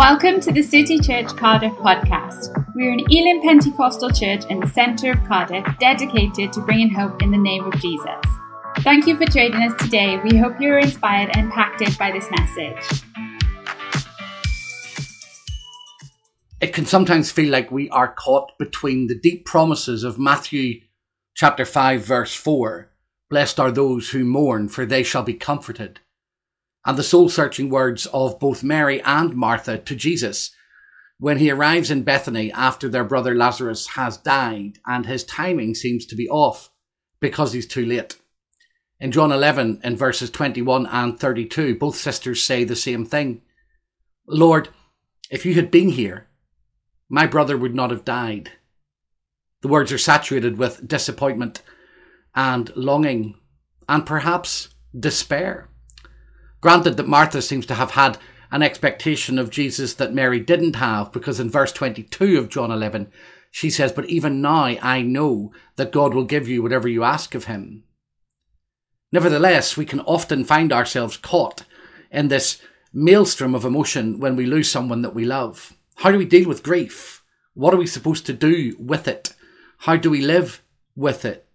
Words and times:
Welcome 0.00 0.40
to 0.40 0.50
the 0.50 0.62
City 0.62 0.98
Church 0.98 1.26
Cardiff 1.36 1.74
podcast. 1.74 2.56
We're 2.74 2.90
an 2.90 3.04
Elim 3.10 3.42
Pentecostal 3.42 4.08
church 4.08 4.46
in 4.48 4.58
the 4.58 4.66
centre 4.66 5.10
of 5.10 5.22
Cardiff 5.24 5.62
dedicated 5.78 6.54
to 6.54 6.62
bringing 6.62 6.88
hope 6.88 7.20
in 7.20 7.30
the 7.30 7.36
name 7.36 7.64
of 7.64 7.78
Jesus. 7.82 8.18
Thank 8.78 9.06
you 9.06 9.18
for 9.18 9.26
joining 9.26 9.60
us 9.62 9.74
today. 9.78 10.18
We 10.24 10.38
hope 10.38 10.58
you 10.58 10.70
are 10.70 10.78
inspired 10.78 11.36
and 11.36 11.44
impacted 11.44 11.98
by 11.98 12.12
this 12.12 12.26
message. 12.30 13.02
It 16.62 16.72
can 16.72 16.86
sometimes 16.86 17.30
feel 17.30 17.50
like 17.50 17.70
we 17.70 17.90
are 17.90 18.10
caught 18.10 18.56
between 18.58 19.06
the 19.06 19.18
deep 19.18 19.44
promises 19.44 20.02
of 20.02 20.18
Matthew 20.18 20.80
chapter 21.34 21.66
5 21.66 22.02
verse 22.02 22.34
4, 22.34 22.90
blessed 23.28 23.60
are 23.60 23.70
those 23.70 24.08
who 24.08 24.24
mourn 24.24 24.70
for 24.70 24.86
they 24.86 25.02
shall 25.02 25.24
be 25.24 25.34
comforted 25.34 26.00
and 26.84 26.96
the 26.96 27.02
soul 27.02 27.28
searching 27.28 27.70
words 27.70 28.06
of 28.06 28.38
both 28.38 28.62
Mary 28.62 29.02
and 29.02 29.34
Martha 29.34 29.78
to 29.78 29.94
Jesus 29.94 30.54
when 31.18 31.38
he 31.38 31.50
arrives 31.50 31.90
in 31.90 32.02
Bethany 32.02 32.50
after 32.52 32.88
their 32.88 33.04
brother 33.04 33.34
Lazarus 33.34 33.88
has 33.88 34.16
died 34.16 34.78
and 34.86 35.06
his 35.06 35.24
timing 35.24 35.74
seems 35.74 36.06
to 36.06 36.16
be 36.16 36.28
off 36.28 36.70
because 37.20 37.52
he's 37.52 37.66
too 37.66 37.84
late. 37.84 38.16
In 38.98 39.12
John 39.12 39.32
11, 39.32 39.80
in 39.82 39.96
verses 39.96 40.30
21 40.30 40.86
and 40.86 41.18
32, 41.18 41.76
both 41.76 41.96
sisters 41.96 42.42
say 42.42 42.64
the 42.64 42.76
same 42.76 43.06
thing. 43.06 43.40
Lord, 44.26 44.68
if 45.30 45.46
you 45.46 45.54
had 45.54 45.70
been 45.70 45.90
here, 45.90 46.28
my 47.08 47.26
brother 47.26 47.56
would 47.56 47.74
not 47.74 47.90
have 47.90 48.04
died. 48.04 48.52
The 49.62 49.68
words 49.68 49.90
are 49.92 49.98
saturated 49.98 50.58
with 50.58 50.86
disappointment 50.86 51.62
and 52.34 52.74
longing 52.76 53.36
and 53.88 54.04
perhaps 54.04 54.68
despair. 54.98 55.69
Granted 56.60 56.96
that 56.96 57.08
Martha 57.08 57.40
seems 57.40 57.66
to 57.66 57.74
have 57.74 57.92
had 57.92 58.18
an 58.50 58.62
expectation 58.62 59.38
of 59.38 59.50
Jesus 59.50 59.94
that 59.94 60.12
Mary 60.12 60.40
didn't 60.40 60.76
have, 60.76 61.12
because 61.12 61.40
in 61.40 61.48
verse 61.48 61.72
22 61.72 62.38
of 62.38 62.48
John 62.48 62.70
11, 62.70 63.10
she 63.50 63.70
says, 63.70 63.92
But 63.92 64.06
even 64.06 64.40
now 64.40 64.64
I 64.64 65.02
know 65.02 65.52
that 65.76 65.92
God 65.92 66.14
will 66.14 66.24
give 66.24 66.48
you 66.48 66.62
whatever 66.62 66.88
you 66.88 67.04
ask 67.04 67.34
of 67.34 67.44
him. 67.44 67.84
Nevertheless, 69.12 69.76
we 69.76 69.84
can 69.84 70.00
often 70.00 70.44
find 70.44 70.72
ourselves 70.72 71.16
caught 71.16 71.64
in 72.10 72.28
this 72.28 72.60
maelstrom 72.92 73.54
of 73.54 73.64
emotion 73.64 74.20
when 74.20 74.36
we 74.36 74.46
lose 74.46 74.70
someone 74.70 75.02
that 75.02 75.14
we 75.14 75.24
love. 75.24 75.74
How 75.96 76.10
do 76.10 76.18
we 76.18 76.24
deal 76.24 76.48
with 76.48 76.62
grief? 76.62 77.22
What 77.54 77.74
are 77.74 77.78
we 77.78 77.86
supposed 77.86 78.26
to 78.26 78.32
do 78.32 78.76
with 78.78 79.08
it? 79.08 79.34
How 79.78 79.96
do 79.96 80.10
we 80.10 80.20
live 80.20 80.62
with 80.94 81.24
it? 81.24 81.46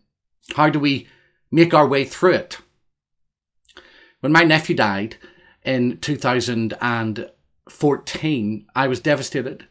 How 0.56 0.69
do 0.69 0.80
we 0.80 1.08
make 1.52 1.73
our 1.73 1.88
way 1.88 2.06
through 2.06 2.34
it? 2.34 2.58
When 4.26 4.31
my 4.31 4.44
nephew 4.44 4.76
died 4.76 5.18
in 5.64 6.00
2014, 6.00 8.68
I 8.76 8.88
was 8.88 9.00
devastated. 9.00 9.68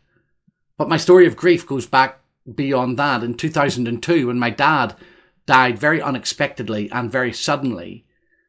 But 0.78 0.88
my 0.88 0.96
story 0.96 1.26
of 1.26 1.34
grief 1.34 1.66
goes 1.66 1.86
back 1.86 2.20
beyond 2.54 2.96
that. 2.96 3.24
In 3.24 3.34
2002, 3.34 4.28
when 4.28 4.38
my 4.38 4.50
dad 4.50 4.94
died 5.44 5.76
very 5.76 6.00
unexpectedly 6.00 6.88
and 6.92 7.10
very 7.10 7.32
suddenly, 7.32 8.06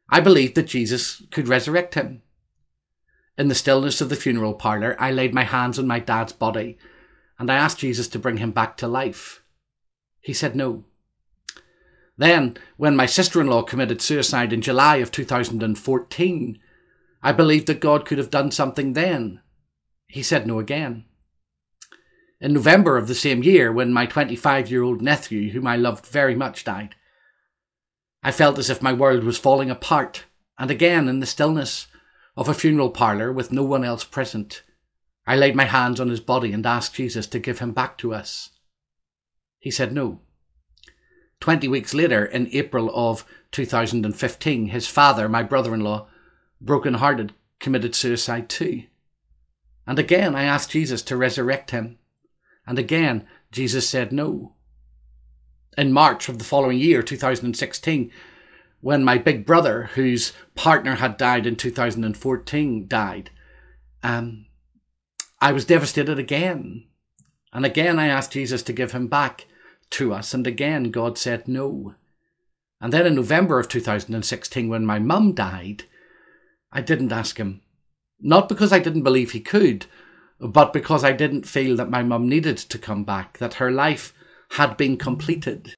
I 0.08 0.20
believed 0.20 0.54
that 0.54 0.68
Jesus 0.68 1.24
could 1.32 1.48
resurrect 1.48 1.96
him. 1.96 2.22
In 3.36 3.48
the 3.48 3.56
stillness 3.56 4.00
of 4.00 4.10
the 4.10 4.16
funeral 4.16 4.54
parlour, 4.54 4.96
I 5.00 5.10
laid 5.10 5.34
my 5.34 5.44
hands 5.44 5.80
on 5.80 5.88
my 5.88 5.98
dad's 5.98 6.34
body 6.34 6.78
and 7.40 7.50
I 7.50 7.56
asked 7.56 7.80
Jesus 7.80 8.08
to 8.10 8.20
bring 8.20 8.38
him 8.38 8.52
back 8.52 8.78
to 8.78 8.88
life. 8.88 9.42
He 10.22 10.34
said 10.34 10.56
no. 10.56 10.86
Then, 12.18 12.58
when 12.78 12.96
my 12.96 13.06
sister 13.06 13.42
in 13.42 13.48
law 13.48 13.64
committed 13.64 14.02
suicide 14.02 14.54
in 14.54 14.62
July 14.62 14.98
of 14.98 15.12
2014, 15.12 16.60
I 17.22 17.32
believed 17.32 17.68
that 17.68 17.80
God 17.80 18.06
could 18.06 18.18
have 18.18 18.30
done 18.30 18.52
something 18.52 18.94
then. 18.94 19.42
He 20.08 20.24
said 20.24 20.48
no 20.48 20.60
again. 20.60 21.06
In 22.40 22.54
November 22.54 22.98
of 22.98 23.08
the 23.08 23.16
same 23.16 23.44
year, 23.44 23.72
when 23.72 23.92
my 23.92 24.06
25 24.06 24.70
year 24.70 24.84
old 24.84 25.02
nephew, 25.02 25.52
whom 25.52 25.68
I 25.68 25.76
loved 25.76 26.06
very 26.06 26.36
much, 26.36 26.64
died, 26.64 26.96
I 28.24 28.32
felt 28.32 28.58
as 28.58 28.70
if 28.70 28.82
my 28.82 28.94
world 28.94 29.24
was 29.24 29.38
falling 29.38 29.70
apart, 29.70 30.26
and 30.58 30.72
again, 30.72 31.08
in 31.08 31.20
the 31.20 31.26
stillness 31.26 31.88
of 32.38 32.48
a 32.48 32.54
funeral 32.54 32.90
parlour 32.90 33.32
with 33.32 33.52
no 33.52 33.64
one 33.64 33.84
else 33.84 34.04
present, 34.04 34.64
I 35.28 35.36
laid 35.36 35.56
my 35.56 35.66
hands 35.66 36.00
on 36.00 36.10
his 36.10 36.20
body 36.20 36.52
and 36.52 36.66
asked 36.66 36.96
Jesus 36.96 37.28
to 37.28 37.40
give 37.40 37.60
him 37.60 37.72
back 37.72 37.98
to 38.00 38.14
us. 38.14 38.52
He 39.60 39.72
said 39.72 39.92
no. 39.92 40.22
20 41.40 41.68
weeks 41.68 41.94
later, 41.94 42.26
in 42.26 42.50
April 42.52 42.92
of 42.94 43.26
2015, 43.52 44.68
his 44.68 44.88
father, 44.88 45.30
my 45.30 45.44
brother 45.44 45.74
in 45.74 45.82
law, 45.82 46.08
broken 46.60 46.96
hearted, 46.96 47.34
committed 47.60 47.94
suicide 47.96 48.50
too. 48.50 48.84
And 49.88 50.00
again, 50.00 50.36
I 50.36 50.44
asked 50.44 50.72
Jesus 50.72 51.02
to 51.04 51.18
resurrect 51.18 51.72
him. 51.72 52.00
And 52.66 52.80
again, 52.80 53.28
Jesus 53.52 53.88
said 53.88 54.12
no. 54.12 54.54
In 55.78 55.92
March 55.92 56.30
of 56.30 56.40
the 56.40 56.46
following 56.46 56.80
year, 56.80 57.04
2016, 57.04 58.12
when 58.82 59.04
my 59.04 59.18
big 59.18 59.46
brother, 59.46 59.90
whose 59.96 60.34
partner 60.56 60.96
had 60.96 61.18
died 61.18 61.46
in 61.46 61.56
2014, 61.56 62.88
died, 62.88 63.30
um, 64.04 64.46
I 65.42 65.52
was 65.52 65.66
devastated 65.66 66.18
again. 66.18 66.86
And 67.54 67.66
again, 67.66 68.00
I 68.00 68.08
asked 68.08 68.32
Jesus 68.32 68.64
to 68.64 68.74
give 68.74 68.92
him 68.92 69.08
back 69.08 69.46
to 69.96 70.14
us. 70.14 70.34
And 70.34 70.46
again, 70.46 70.92
God 70.92 71.18
said 71.18 71.48
no. 71.48 71.96
And 72.82 72.92
then 72.92 73.08
in 73.08 73.16
November 73.16 73.60
of 73.60 73.70
2016, 73.70 74.70
when 74.70 74.86
my 74.86 75.00
mum 75.00 75.34
died, 75.34 75.84
I 76.72 76.82
didn't 76.82 77.12
ask 77.12 77.38
him. 77.38 77.62
Not 78.20 78.50
because 78.50 78.72
I 78.72 78.80
didn't 78.80 79.04
believe 79.04 79.32
he 79.32 79.40
could, 79.40 79.86
but 80.40 80.74
because 80.74 81.04
I 81.04 81.14
didn't 81.14 81.48
feel 81.48 81.76
that 81.78 81.90
my 81.90 82.04
mum 82.04 82.28
needed 82.28 82.58
to 82.58 82.78
come 82.78 83.04
back, 83.04 83.38
that 83.38 83.56
her 83.56 83.72
life 83.72 84.14
had 84.52 84.78
been 84.78 84.98
completed. 84.98 85.74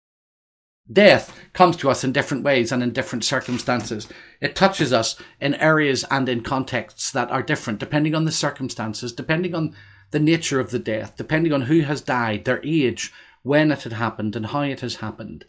Death 0.92 1.38
comes 1.54 1.76
to 1.78 1.90
us 1.90 2.04
in 2.04 2.12
different 2.12 2.44
ways 2.44 2.72
and 2.72 2.82
in 2.82 2.94
different 2.94 3.26
circumstances. 3.26 4.08
It 4.42 4.56
touches 4.56 4.94
us 4.94 5.22
in 5.40 5.54
areas 5.56 6.06
and 6.10 6.28
in 6.30 6.42
contexts 6.42 7.12
that 7.12 7.30
are 7.30 7.44
different, 7.44 7.80
depending 7.80 8.16
on 8.16 8.26
the 8.26 8.32
circumstances, 8.32 9.12
depending 9.12 9.54
on 9.54 9.76
the 10.12 10.20
nature 10.20 10.60
of 10.60 10.72
the 10.72 10.80
death, 10.80 11.16
depending 11.18 11.52
on 11.52 11.64
who 11.64 11.82
has 11.82 12.02
died, 12.02 12.46
their 12.46 12.62
age, 12.64 13.12
when 13.48 13.72
it 13.72 13.84
had 13.84 13.94
happened 13.94 14.36
and 14.36 14.48
how 14.48 14.62
it 14.62 14.82
has 14.82 14.98
happened. 14.98 15.46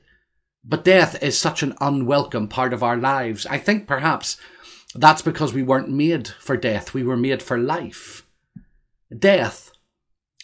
But 0.64 0.84
death 0.84 1.22
is 1.22 1.36
such 1.36 1.62
an 1.62 1.75
unwelcome 1.81 2.48
part 2.48 2.72
of 2.72 2.82
our 2.82 2.97
lives. 2.97 3.44
I 3.47 3.59
think 3.59 3.86
perhaps 3.86 4.36
that's 4.94 5.22
because 5.22 5.53
we 5.53 5.62
weren't 5.62 5.91
made 5.91 6.28
for 6.28 6.56
death, 6.56 6.94
we 6.94 7.03
were 7.03 7.16
made 7.16 7.42
for 7.42 7.59
life. 7.59 8.26
Death 9.16 9.72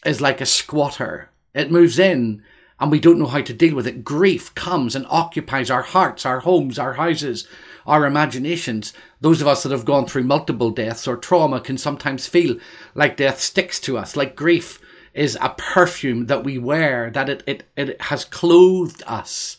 is 0.04 0.20
like 0.20 0.40
a 0.40 0.46
squatter, 0.46 1.30
it 1.54 1.70
moves 1.70 1.98
in 1.98 2.42
and 2.80 2.90
we 2.90 2.98
don't 2.98 3.18
know 3.18 3.26
how 3.26 3.40
to 3.40 3.54
deal 3.54 3.74
with 3.74 3.86
it. 3.86 4.04
Grief 4.04 4.54
comes 4.54 4.96
and 4.96 5.06
occupies 5.08 5.70
our 5.70 5.82
hearts, 5.82 6.26
our 6.26 6.40
homes, 6.40 6.78
our 6.78 6.94
houses, 6.94 7.46
our 7.86 8.04
imaginations. 8.04 8.92
Those 9.20 9.40
of 9.40 9.46
us 9.46 9.62
that 9.62 9.72
have 9.72 9.84
gone 9.84 10.06
through 10.06 10.24
multiple 10.24 10.70
deaths 10.70 11.06
or 11.06 11.16
trauma 11.16 11.60
can 11.60 11.78
sometimes 11.78 12.26
feel 12.26 12.56
like 12.94 13.16
death 13.16 13.40
sticks 13.40 13.78
to 13.80 13.96
us, 13.96 14.16
like 14.16 14.34
grief 14.34 14.80
is 15.14 15.38
a 15.40 15.54
perfume 15.56 16.26
that 16.26 16.44
we 16.44 16.58
wear, 16.58 17.10
that 17.10 17.28
it, 17.28 17.42
it, 17.46 17.64
it 17.76 18.02
has 18.02 18.24
clothed 18.24 19.02
us. 19.06 19.58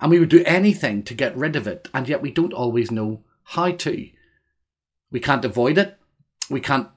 And 0.00 0.10
we 0.10 0.18
would 0.18 0.28
do 0.28 0.44
anything 0.44 1.02
to 1.04 1.14
get 1.14 1.36
rid 1.36 1.56
of 1.56 1.66
it, 1.66 1.88
and 1.92 2.08
yet 2.08 2.22
we 2.22 2.30
don't 2.30 2.52
always 2.52 2.90
know 2.90 3.24
how 3.42 3.72
to. 3.72 4.08
We 5.10 5.20
can't 5.20 5.44
avoid 5.44 5.78
it. 5.78 5.98
We 6.48 6.60
can't 6.60 6.88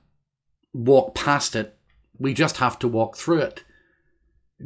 walk 0.74 1.16
past 1.16 1.56
it. 1.56 1.78
We 2.18 2.34
just 2.34 2.58
have 2.58 2.78
to 2.80 2.88
walk 2.88 3.16
through 3.16 3.40
it. 3.40 3.64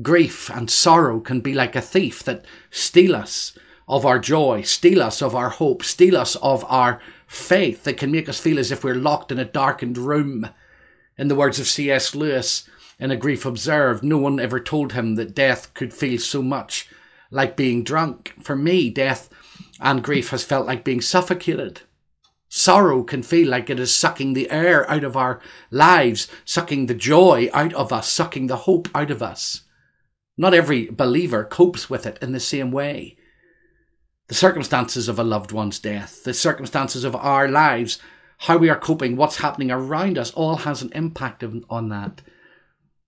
Grief 0.02 0.50
and 0.50 0.70
sorrow 0.70 1.20
can 1.20 1.40
be 1.40 1.54
like 1.54 1.76
a 1.76 1.82
thief 1.82 2.24
that 2.24 2.46
steal 2.72 3.16
us 3.16 3.58
of 3.88 4.06
our 4.06 4.18
joy, 4.18 4.64
steal 4.64 5.04
us 5.04 5.22
of 5.22 5.36
our 5.36 5.50
hope, 5.50 5.84
steal 5.84 6.18
us 6.18 6.36
of 6.38 6.66
our 6.68 7.00
faith. 7.28 7.84
That 7.84 7.98
can 7.98 8.12
make 8.12 8.28
us 8.28 8.40
feel 8.40 8.58
as 8.58 8.72
if 8.72 8.84
we're 8.84 8.96
locked 8.96 9.32
in 9.32 9.40
a 9.40 9.46
darkened 9.46 9.98
room. 9.98 10.50
In 11.16 11.28
the 11.28 11.36
words 11.36 11.60
of 11.60 11.68
C.S. 11.68 12.16
Lewis, 12.16 12.68
in 13.00 13.12
a 13.12 13.16
grief 13.16 13.45
observed, 13.45 14.04
no 14.04 14.18
one 14.18 14.40
ever 14.40 14.60
told 14.60 14.94
him 14.94 15.16
that 15.16 15.36
death 15.36 15.74
could 15.74 15.94
feel 15.94 16.19
so 16.19 16.42
much 16.42 16.88
like 17.31 17.57
being 17.57 17.84
drunk. 17.84 18.34
For 18.42 18.56
me, 18.56 18.90
death 18.90 19.30
and 19.80 20.04
grief 20.04 20.30
has 20.30 20.44
felt 20.44 20.68
like 20.68 20.84
being 20.84 21.01
suffocated. 21.01 21.81
Sorrow 22.48 23.04
can 23.04 23.24
feel 23.24 23.50
like 23.50 23.69
it 23.69 23.80
is 23.80 23.95
sucking 23.95 24.34
the 24.34 24.51
air 24.51 24.90
out 24.90 25.04
of 25.04 25.18
our 25.18 25.42
lives, 25.72 26.28
sucking 26.45 26.86
the 26.86 26.94
joy 26.94 27.50
out 27.51 27.74
of 27.74 27.92
us, 27.92 28.07
sucking 28.07 28.45
the 28.45 28.57
hope 28.57 28.88
out 28.94 29.10
of 29.10 29.24
us. 29.24 29.63
Not 30.38 30.54
every 30.54 30.86
believer 30.86 31.44
copes 31.44 31.90
with 31.90 32.06
it 32.06 32.19
in 32.22 32.31
the 32.31 32.40
same 32.40 32.72
way. 32.72 33.18
The 34.28 34.36
circumstances 34.36 35.07
of 35.07 35.18
a 35.18 35.24
loved 35.24 35.51
one's 35.51 35.80
death, 35.80 36.24
the 36.24 36.34
circumstances 36.34 37.04
of 37.04 37.16
our 37.16 37.48
lives, 37.48 38.00
how 38.38 38.57
we 38.57 38.69
are 38.69 38.80
coping, 38.80 39.16
what's 39.16 39.38
happening 39.38 39.72
around 39.72 40.18
us, 40.18 40.31
all 40.31 40.57
has 40.57 40.81
an 40.81 40.92
impact 40.94 41.44
on 41.69 41.90
that. 41.90 42.22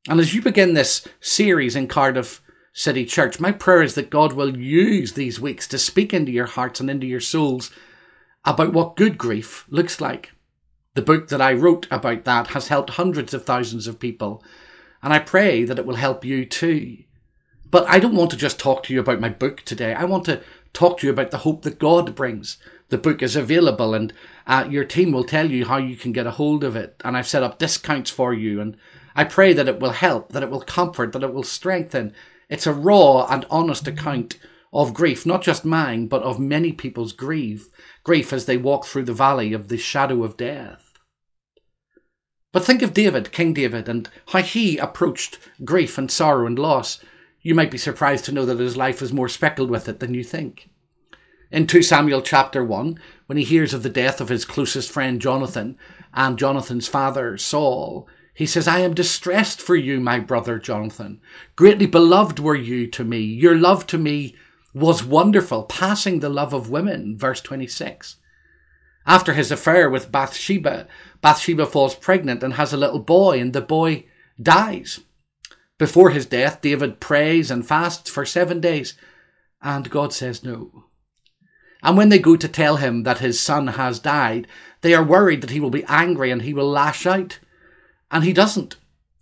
And 0.07 0.19
as 0.19 0.35
you 0.35 0.41
begin 0.41 0.75
this 0.75 1.07
series 1.19 1.75
in 1.75 1.87
Cardiff 1.87 2.41
City 2.73 3.05
Church, 3.05 3.39
my 3.39 3.51
prayer 3.51 3.81
is 3.81 3.95
that 3.95 4.11
God 4.11 4.33
will 4.33 4.55
use 4.55 5.13
these 5.13 5.39
weeks 5.39 5.67
to 5.69 5.79
speak 5.79 6.13
into 6.13 6.31
your 6.31 6.45
hearts 6.45 6.79
and 6.79 6.91
into 6.91 7.07
your 7.07 7.19
souls 7.19 7.71
about 8.43 8.71
what 8.71 8.95
good 8.95 9.17
grief 9.17 9.65
looks 9.67 9.99
like. 9.99 10.33
The 10.93 11.01
book 11.01 11.29
that 11.29 11.41
I 11.41 11.53
wrote 11.53 11.87
about 11.89 12.23
that 12.25 12.47
has 12.47 12.67
helped 12.67 12.91
hundreds 12.91 13.33
of 13.33 13.45
thousands 13.45 13.87
of 13.87 13.99
people, 13.99 14.43
and 15.01 15.11
I 15.11 15.17
pray 15.17 15.63
that 15.63 15.79
it 15.79 15.87
will 15.87 15.95
help 15.95 16.23
you 16.23 16.45
too. 16.45 16.97
But 17.71 17.87
I 17.89 17.97
don't 17.97 18.15
want 18.15 18.29
to 18.29 18.37
just 18.37 18.59
talk 18.59 18.83
to 18.83 18.93
you 18.93 18.99
about 18.99 19.19
my 19.19 19.29
book 19.29 19.63
today. 19.65 19.95
I 19.95 20.05
want 20.05 20.25
to 20.25 20.41
talk 20.71 20.99
to 20.99 21.07
you 21.07 21.11
about 21.11 21.31
the 21.31 21.39
hope 21.39 21.63
that 21.63 21.79
God 21.79 22.13
brings. 22.13 22.57
The 22.89 22.99
book 22.99 23.23
is 23.23 23.35
available, 23.35 23.95
and 23.95 24.13
uh, 24.45 24.67
your 24.69 24.85
team 24.85 25.11
will 25.11 25.23
tell 25.23 25.49
you 25.49 25.65
how 25.65 25.77
you 25.77 25.95
can 25.95 26.11
get 26.11 26.27
a 26.27 26.31
hold 26.31 26.63
of 26.63 26.75
it. 26.75 27.01
And 27.03 27.17
I've 27.17 27.27
set 27.27 27.41
up 27.41 27.57
discounts 27.57 28.11
for 28.11 28.35
you, 28.35 28.61
and 28.61 28.77
I 29.15 29.23
pray 29.23 29.53
that 29.53 29.67
it 29.67 29.79
will 29.79 29.91
help, 29.91 30.33
that 30.33 30.43
it 30.43 30.49
will 30.49 30.61
comfort, 30.61 31.13
that 31.13 31.23
it 31.23 31.33
will 31.33 31.43
strengthen. 31.43 32.13
It's 32.49 32.67
a 32.67 32.73
raw 32.73 33.25
and 33.27 33.45
honest 33.49 33.87
account 33.87 34.37
of 34.73 34.93
grief, 34.93 35.25
not 35.25 35.41
just 35.41 35.63
mine, 35.63 36.07
but 36.07 36.23
of 36.23 36.37
many 36.37 36.73
people's 36.73 37.13
grief, 37.13 37.69
grief 38.03 38.33
as 38.33 38.45
they 38.45 38.57
walk 38.57 38.85
through 38.85 39.05
the 39.05 39.13
valley 39.13 39.53
of 39.53 39.69
the 39.69 39.77
shadow 39.77 40.23
of 40.23 40.35
death. 40.35 40.99
But 42.51 42.65
think 42.65 42.81
of 42.81 42.93
David, 42.93 43.31
King 43.31 43.53
David, 43.53 43.87
and 43.87 44.09
how 44.27 44.41
he 44.41 44.77
approached 44.77 45.39
grief 45.63 45.97
and 45.97 46.11
sorrow 46.11 46.45
and 46.45 46.59
loss. 46.59 46.99
You 47.41 47.55
might 47.55 47.71
be 47.71 47.77
surprised 47.77 48.25
to 48.25 48.31
know 48.31 48.45
that 48.45 48.59
his 48.59 48.77
life 48.77 49.01
was 49.01 49.13
more 49.13 49.29
speckled 49.29 49.69
with 49.69 49.87
it 49.87 49.99
than 49.99 50.13
you 50.13 50.23
think. 50.23 50.69
In 51.51 51.67
2 51.67 51.81
Samuel 51.81 52.21
chapter 52.21 52.63
1, 52.63 52.99
when 53.27 53.37
he 53.37 53.43
hears 53.43 53.73
of 53.73 53.83
the 53.83 53.89
death 53.89 54.19
of 54.19 54.29
his 54.29 54.45
closest 54.45 54.91
friend 54.91 55.21
Jonathan 55.21 55.77
and 56.13 56.39
Jonathan's 56.39 56.87
father 56.87 57.37
Saul, 57.37 58.07
he 58.35 58.45
says, 58.45 58.67
I 58.67 58.79
am 58.79 58.93
distressed 58.93 59.61
for 59.61 59.77
you, 59.77 60.01
my 60.01 60.19
brother 60.19 60.59
Jonathan. 60.59 61.21
Greatly 61.55 61.85
beloved 61.85 62.37
were 62.37 62.55
you 62.55 62.85
to 62.87 63.05
me. 63.05 63.19
Your 63.19 63.55
love 63.55 63.87
to 63.87 63.97
me 63.97 64.35
was 64.73 65.05
wonderful, 65.05 65.63
passing 65.63 66.19
the 66.19 66.27
love 66.27 66.53
of 66.53 66.69
women. 66.69 67.17
Verse 67.17 67.39
26. 67.39 68.17
After 69.07 69.33
his 69.33 69.51
affair 69.51 69.89
with 69.89 70.11
Bathsheba, 70.11 70.85
Bathsheba 71.21 71.65
falls 71.65 71.95
pregnant 71.95 72.43
and 72.43 72.55
has 72.55 72.73
a 72.73 72.77
little 72.77 72.99
boy, 72.99 73.39
and 73.39 73.53
the 73.53 73.61
boy 73.61 74.03
dies. 74.39 74.99
Before 75.77 76.09
his 76.09 76.25
death, 76.25 76.59
David 76.59 76.99
prays 76.99 77.49
and 77.49 77.65
fasts 77.65 78.09
for 78.09 78.25
seven 78.25 78.59
days, 78.59 78.95
and 79.61 79.89
God 79.89 80.11
says 80.11 80.43
no. 80.43 80.87
And 81.81 81.95
when 81.95 82.09
they 82.09 82.19
go 82.19 82.35
to 82.35 82.49
tell 82.49 82.77
him 82.77 83.03
that 83.03 83.19
his 83.19 83.39
son 83.39 83.67
has 83.67 83.99
died, 83.99 84.47
they 84.81 84.93
are 84.93 85.03
worried 85.03 85.39
that 85.39 85.51
he 85.51 85.61
will 85.61 85.69
be 85.69 85.85
angry 85.85 86.31
and 86.31 86.41
he 86.41 86.53
will 86.53 86.69
lash 86.69 87.05
out. 87.05 87.39
And 88.11 88.23
he 88.23 88.33
doesn't. 88.33 88.75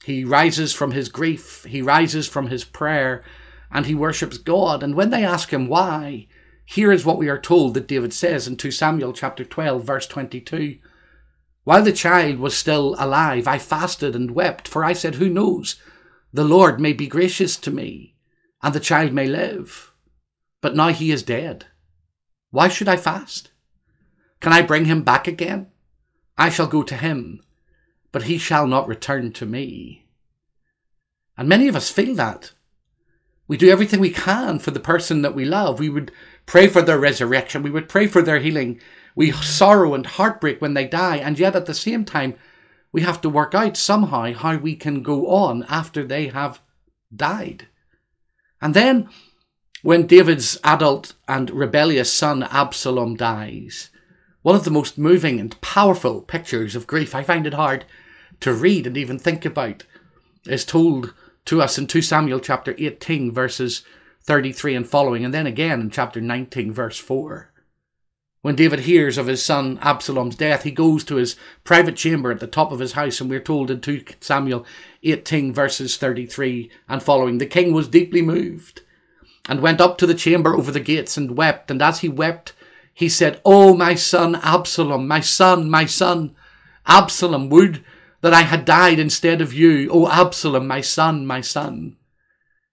He 0.03 0.25
rises 0.25 0.73
from 0.73 0.91
his 0.91 1.07
grief, 1.07 1.63
he 1.63 1.81
rises 1.81 2.27
from 2.27 2.47
his 2.47 2.65
prayer, 2.65 3.23
and 3.71 3.85
he 3.85 3.95
worships 3.95 4.37
God. 4.37 4.83
And 4.83 4.95
when 4.95 5.09
they 5.09 5.23
ask 5.23 5.51
him 5.51 5.67
why, 5.67 6.27
here 6.65 6.91
is 6.91 7.05
what 7.05 7.17
we 7.17 7.29
are 7.29 7.39
told 7.39 7.73
that 7.73 7.87
David 7.87 8.13
says 8.13 8.47
in 8.47 8.57
2 8.57 8.71
Samuel 8.71 9.13
chapter 9.13 9.45
12 9.45 9.83
verse 9.83 10.07
22. 10.07 10.77
While 11.63 11.83
the 11.83 11.93
child 11.93 12.39
was 12.39 12.57
still 12.57 12.95
alive, 12.99 13.47
I 13.47 13.57
fasted 13.57 14.15
and 14.15 14.31
wept, 14.31 14.67
for 14.67 14.83
I 14.83 14.93
said, 14.93 15.15
Who 15.15 15.29
knows? 15.29 15.77
The 16.33 16.43
Lord 16.43 16.79
may 16.79 16.93
be 16.93 17.07
gracious 17.07 17.55
to 17.57 17.71
me, 17.71 18.15
and 18.61 18.73
the 18.73 18.79
child 18.81 19.13
may 19.13 19.27
live. 19.27 19.93
But 20.61 20.75
now 20.75 20.89
he 20.89 21.11
is 21.11 21.23
dead. 21.23 21.67
Why 22.51 22.67
should 22.67 22.89
I 22.89 22.97
fast? 22.97 23.51
Can 24.41 24.51
I 24.51 24.61
bring 24.61 24.85
him 24.85 25.03
back 25.03 25.27
again? 25.27 25.67
I 26.37 26.49
shall 26.49 26.67
go 26.67 26.83
to 26.83 26.97
him, 26.97 27.41
but 28.13 28.23
he 28.23 28.37
shall 28.37 28.65
not 28.67 28.87
return 28.87 29.33
to 29.33 29.45
me. 29.45 30.05
And 31.35 31.49
many 31.49 31.67
of 31.67 31.75
us 31.75 31.89
feel 31.89 32.15
that. 32.15 32.53
We 33.47 33.57
do 33.57 33.69
everything 33.69 33.99
we 33.99 34.11
can 34.11 34.59
for 34.59 34.71
the 34.71 34.79
person 34.79 35.23
that 35.23 35.35
we 35.35 35.43
love. 35.43 35.79
We 35.79 35.89
would 35.89 36.11
pray 36.45 36.67
for 36.67 36.81
their 36.81 36.99
resurrection. 36.99 37.63
We 37.63 37.71
would 37.71 37.89
pray 37.89 38.07
for 38.07 38.21
their 38.21 38.39
healing. 38.39 38.79
We 39.15 39.31
sorrow 39.31 39.95
and 39.95 40.05
heartbreak 40.05 40.61
when 40.61 40.75
they 40.75 40.87
die, 40.87 41.17
and 41.17 41.37
yet 41.37 41.55
at 41.55 41.65
the 41.65 41.73
same 41.73 42.05
time, 42.05 42.35
we 42.91 43.01
have 43.01 43.19
to 43.21 43.29
work 43.29 43.55
out 43.55 43.75
somehow 43.75 44.31
how 44.33 44.57
we 44.57 44.75
can 44.75 45.01
go 45.01 45.27
on 45.27 45.65
after 45.67 46.05
they 46.05 46.27
have 46.27 46.61
died. 47.13 47.67
And 48.61 48.75
then, 48.75 49.09
when 49.81 50.05
David's 50.05 50.59
adult 50.63 51.15
and 51.27 51.49
rebellious 51.49 52.13
son 52.13 52.43
Absalom 52.43 53.15
dies, 53.15 53.89
one 54.43 54.55
of 54.55 54.65
the 54.65 54.71
most 54.71 54.97
moving 54.99 55.39
and 55.39 55.59
powerful 55.61 56.21
pictures 56.21 56.75
of 56.75 56.87
grief 56.87 57.15
I 57.15 57.23
find 57.23 57.47
it 57.47 57.55
hard 57.55 57.85
to 58.43 58.53
read 58.53 58.85
and 58.85 58.97
even 58.97 59.17
think 59.17 59.45
about 59.45 59.83
is 60.45 60.65
told 60.65 61.13
to 61.45 61.61
us 61.61 61.77
in 61.77 61.87
2 61.87 62.01
Samuel 62.01 62.39
chapter 62.39 62.75
18 62.77 63.31
verses 63.31 63.83
33 64.23 64.75
and 64.75 64.87
following, 64.87 65.25
and 65.25 65.33
then 65.33 65.47
again 65.47 65.81
in 65.81 65.89
chapter 65.89 66.21
19 66.21 66.71
verse 66.71 66.97
4. 66.97 67.51
When 68.41 68.55
David 68.55 68.81
hears 68.81 69.17
of 69.17 69.27
his 69.27 69.43
son 69.43 69.79
Absalom's 69.81 70.35
death, 70.35 70.63
he 70.63 70.71
goes 70.71 71.05
to 71.05 71.15
his 71.15 71.37
private 71.63 71.95
chamber 71.95 72.31
at 72.31 72.41
the 72.41 72.47
top 72.47 72.73
of 72.73 72.79
his 72.79 72.91
house, 72.91 73.21
and 73.21 73.29
we're 73.29 73.39
told 73.39 73.71
in 73.71 73.79
2 73.79 74.03
Samuel 74.19 74.65
18, 75.03 75.53
verses 75.53 75.95
33 75.95 76.69
and 76.89 77.01
following, 77.01 77.37
the 77.37 77.45
king 77.45 77.73
was 77.73 77.87
deeply 77.87 78.21
moved, 78.21 78.81
and 79.47 79.61
went 79.61 79.79
up 79.79 79.97
to 79.97 80.05
the 80.05 80.13
chamber 80.13 80.53
over 80.53 80.71
the 80.71 80.81
gates 80.81 81.15
and 81.15 81.37
wept. 81.37 81.71
And 81.71 81.81
as 81.81 81.99
he 81.99 82.09
wept, 82.09 82.51
he 82.93 83.07
said, 83.07 83.39
Oh, 83.45 83.73
my 83.73 83.95
son 83.95 84.35
Absalom, 84.35 85.07
my 85.07 85.21
son, 85.21 85.69
my 85.69 85.85
son, 85.85 86.35
Absalom, 86.85 87.49
would 87.49 87.83
that 88.23 88.33
I 88.33 88.43
had 88.43 88.63
died 88.63 88.99
instead 88.99 89.41
of 89.41 89.53
you. 89.53 89.89
O 89.91 90.07
Absalom, 90.09 90.65
my 90.65 90.79
son, 90.79 91.25
my 91.27 91.41
son. 91.41 91.97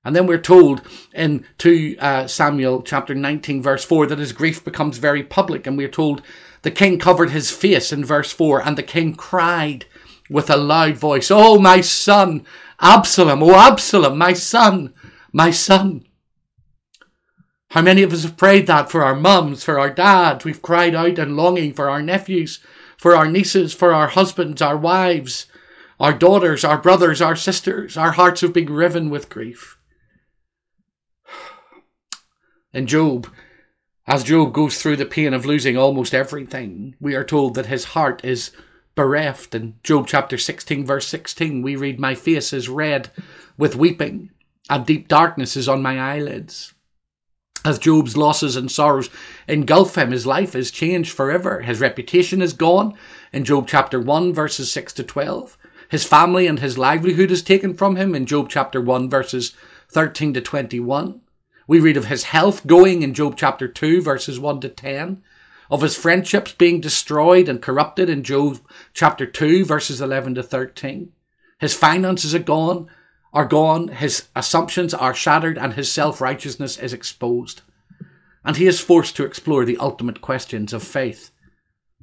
And 0.05 0.15
then 0.15 0.27
we're 0.27 0.39
told 0.39 0.81
in 1.13 1.45
2 1.59 1.97
uh, 1.99 2.27
Samuel 2.29 2.83
chapter 2.83 3.15
19 3.15 3.61
verse 3.61 3.85
4 3.85 4.07
that 4.07 4.21
his 4.21 4.33
grief 4.33 4.65
becomes 4.65 4.99
very 4.99 5.25
public 5.25 5.67
and 5.67 5.77
we're 5.77 5.89
told 5.89 6.23
the 6.63 6.71
king 6.71 6.99
covered 6.99 7.31
his 7.31 7.51
face 7.51 7.93
in 7.93 8.05
verse 8.05 8.33
4 8.33 8.67
and 8.67 8.79
the 8.79 8.83
king 8.85 9.15
cried 9.15 9.87
with 10.31 10.49
a 10.49 10.57
loud 10.57 10.97
voice, 10.97 11.31
Oh 11.33 11.59
my 11.59 11.81
son, 11.81 12.47
Absalom, 12.81 13.43
oh 13.43 13.57
Absalom, 13.57 14.17
my 14.17 14.33
son, 14.33 14.95
my 15.33 15.51
son. 15.51 16.07
How 17.71 17.83
many 17.83 18.05
of 18.05 18.13
us 18.13 18.23
have 18.23 18.37
prayed 18.37 18.69
that 18.69 18.89
for 18.89 19.05
our 19.05 19.17
mums, 19.17 19.65
for 19.65 19.81
our 19.81 19.91
dads? 19.91 20.45
We've 20.45 20.63
cried 20.63 20.95
out 20.95 21.19
in 21.19 21.37
longing 21.37 21.75
for 21.75 21.91
our 21.91 22.03
nephews, 22.03 22.61
for 23.01 23.17
our 23.17 23.27
nieces, 23.27 23.73
for 23.73 23.95
our 23.95 24.09
husbands, 24.09 24.61
our 24.61 24.77
wives, 24.77 25.47
our 25.99 26.13
daughters, 26.13 26.67
our 26.67 26.77
brothers, 26.77 27.23
our 27.23 27.35
sisters. 27.35 27.97
Our 27.97 28.13
hearts 28.13 28.43
have 28.43 28.53
been 28.53 28.71
riven 28.71 29.09
with 29.09 29.31
grief. 29.31 29.79
In 32.75 32.87
Job, 32.87 33.27
as 34.07 34.23
Job 34.23 34.53
goes 34.53 34.77
through 34.77 34.97
the 34.97 35.07
pain 35.07 35.33
of 35.33 35.47
losing 35.47 35.79
almost 35.79 36.13
everything, 36.13 36.95
we 37.01 37.15
are 37.15 37.25
told 37.25 37.55
that 37.55 37.67
his 37.67 37.85
heart 37.97 38.23
is 38.23 38.51
bereft. 38.95 39.55
In 39.55 39.77
Job 39.83 40.07
chapter 40.07 40.37
16, 40.37 40.85
verse 40.85 41.07
16, 41.07 41.63
we 41.63 41.77
read, 41.77 41.99
My 41.99 42.15
face 42.15 42.53
is 42.53 42.69
red 42.69 43.11
with 43.57 43.77
weeping, 43.77 44.29
and 44.69 44.85
deep 44.85 45.09
darkness 45.09 45.57
is 45.57 45.71
on 45.71 45.81
my 45.81 45.99
eyelids. 45.99 46.75
As 47.65 47.79
Job's 47.79 48.17
losses 48.17 48.57
and 48.57 48.71
sorrows 48.71 49.11
engulf 49.47 49.97
him, 49.97 50.13
his 50.13 50.27
life 50.27 50.55
is 50.55 50.71
changed 50.71 51.13
forever. 51.13 51.61
His 51.61 51.81
reputation 51.81 52.41
is 52.41 52.55
gone. 52.55 52.95
In 53.33 53.45
Job 53.45 53.69
chapter 53.69 54.01
1, 54.01 54.33
verses 54.33 54.73
6 54.73 54.95
to 54.95 55.05
12, 55.05 55.59
his 55.91 56.05
family 56.05 56.47
and 56.47 56.61
his 56.61 56.79
livelihood 56.79 57.31
is 57.31 57.43
taken 57.43 57.75
from 57.75 57.97
him. 57.97 58.15
In 58.15 58.25
Job 58.25 58.49
chapter 58.49 58.81
1, 58.81 59.11
verses 59.11 59.55
13 59.91 60.33
to 60.35 60.41
21. 60.41 61.21
We 61.67 61.81
read 61.81 61.99
of 61.99 62.07
his 62.07 62.25
health 62.25 62.67
going 62.67 63.03
in 63.03 63.13
Job 63.13 63.35
chapter 63.37 63.69
2, 63.69 64.01
verses 64.01 64.41
1 64.41 64.61
to 64.61 64.69
10, 64.69 65.23
of 65.71 65.83
his 65.83 65.97
friendships 65.97 66.53
being 66.53 66.81
destroyed 66.81 67.49
and 67.49 67.61
corrupted 67.61 68.09
in 68.09 68.25
Job 68.25 68.59
chapter 68.95 69.27
2, 69.27 69.67
verses 69.67 70.01
11 70.01 70.35
to 70.37 70.43
13. 70.43 71.13
His 71.59 71.75
finances 71.75 72.35
are 72.35 72.41
gone, 72.41 72.89
are 73.33 73.45
gone, 73.45 73.89
his 73.89 74.29
assumptions 74.35 74.93
are 74.93 75.15
shattered, 75.15 75.57
and 75.57 75.75
his 75.75 75.91
self 75.91 76.21
righteousness 76.21 76.79
is 76.79 76.93
exposed. 76.93 77.63
And 78.45 78.57
he 78.57 78.67
is 78.67 78.81
forced 78.81 79.17
to 79.17 79.25
explore 79.25 79.65
the 79.65 79.77
ultimate 79.77 80.21
questions 80.21 80.73
of 80.73 80.83
faith. 80.83 81.31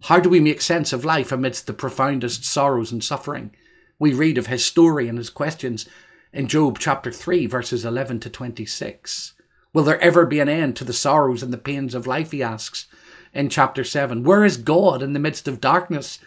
How 0.03 0.19
do 0.19 0.29
we 0.29 0.39
make 0.39 0.61
sense 0.61 0.93
of 0.93 1.03
life 1.03 1.31
amidst 1.31 1.65
the 1.65 1.73
profoundest 1.73 2.45
sorrows 2.45 2.91
and 2.91 3.03
suffering? 3.03 3.51
We 3.99 4.13
read 4.13 4.37
of 4.37 4.47
his 4.47 4.63
story 4.63 5.07
and 5.07 5.17
his 5.17 5.31
questions 5.31 5.89
in 6.31 6.47
Job 6.47 6.77
chapter 6.77 7.11
3, 7.11 7.47
verses 7.47 7.83
11 7.83 8.19
to 8.21 8.29
26. 8.29 9.33
Will 9.73 9.83
there 9.83 9.99
ever 9.99 10.25
be 10.25 10.39
an 10.39 10.49
end 10.49 10.75
to 10.75 10.83
the 10.83 10.93
sorrows 10.93 11.41
and 11.41 11.51
the 11.51 11.57
pains 11.57 11.95
of 11.95 12.07
life? 12.07 12.31
He 12.31 12.43
asks 12.43 12.85
in 13.33 13.49
chapter 13.49 13.83
7. 13.83 14.23
Where 14.23 14.45
is 14.45 14.57
God 14.57 15.01
in 15.01 15.13
the 15.13 15.19
midst 15.19 15.47
of 15.47 15.59
darkness? 15.59 16.19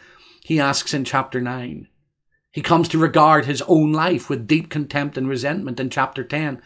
He 0.45 0.59
asks 0.59 0.93
in 0.93 1.05
chapter 1.05 1.41
9. 1.41 1.89
He 2.53 2.63
comes 2.63 2.89
to 2.89 2.99
regard 2.99 3.45
his 3.45 3.63
own 3.63 3.93
life 3.93 4.29
with 4.29 4.49
deep 4.49 4.71
contempt 4.71 5.17
and 5.17 5.29
resentment 5.29 5.79
in 5.79 5.89
chapter 5.89 6.25
10. 6.25 6.61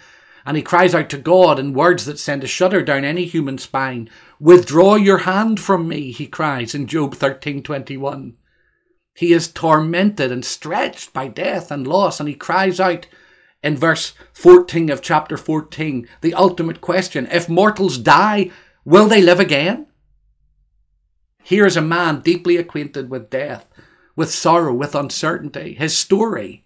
And 0.47 0.57
he 0.57 0.63
cries 0.63 0.95
out 0.95 1.11
to 1.11 1.19
God 1.19 1.59
in 1.59 1.75
words 1.75 2.05
that 2.07 2.19
send 2.19 2.43
a 2.45 2.47
shudder 2.47 2.83
down 2.83 3.05
any 3.05 3.25
human 3.25 3.59
spine. 3.59 4.09
Withdraw 4.41 4.95
your 4.95 5.19
hand 5.19 5.61
from 5.61 5.89
me, 5.89 6.11
he 6.11 6.27
cries 6.27 6.75
in 6.75 6.87
Job 6.87 7.15
13:21. 7.15 8.35
He 9.15 9.33
is 9.33 9.49
tormented 9.49 10.33
and 10.33 10.45
stretched 10.45 11.13
by 11.13 11.29
death 11.29 11.71
and 11.71 11.87
loss, 11.87 12.19
and 12.19 12.29
he 12.29 12.35
cries 12.35 12.81
out, 12.81 13.07
in 13.63 13.77
verse 13.77 14.13
14 14.35 14.91
of 14.91 15.01
chapter 15.01 15.39
14, 15.39 16.07
the 16.21 16.35
ultimate 16.35 16.81
question 16.83 17.27
if 17.31 17.49
mortals 17.49 17.97
die, 17.97 18.51
will 18.85 19.07
they 19.07 19.23
live 19.23 19.41
again? 19.41 19.87
Here 21.43 21.65
is 21.65 21.77
a 21.77 21.81
man 21.81 22.21
deeply 22.21 22.57
acquainted 22.57 23.09
with 23.09 23.31
death 23.31 23.67
with 24.17 24.31
sorrow, 24.31 24.73
with 24.73 24.95
uncertainty. 24.95 25.75
His 25.75 25.97
story 25.97 26.63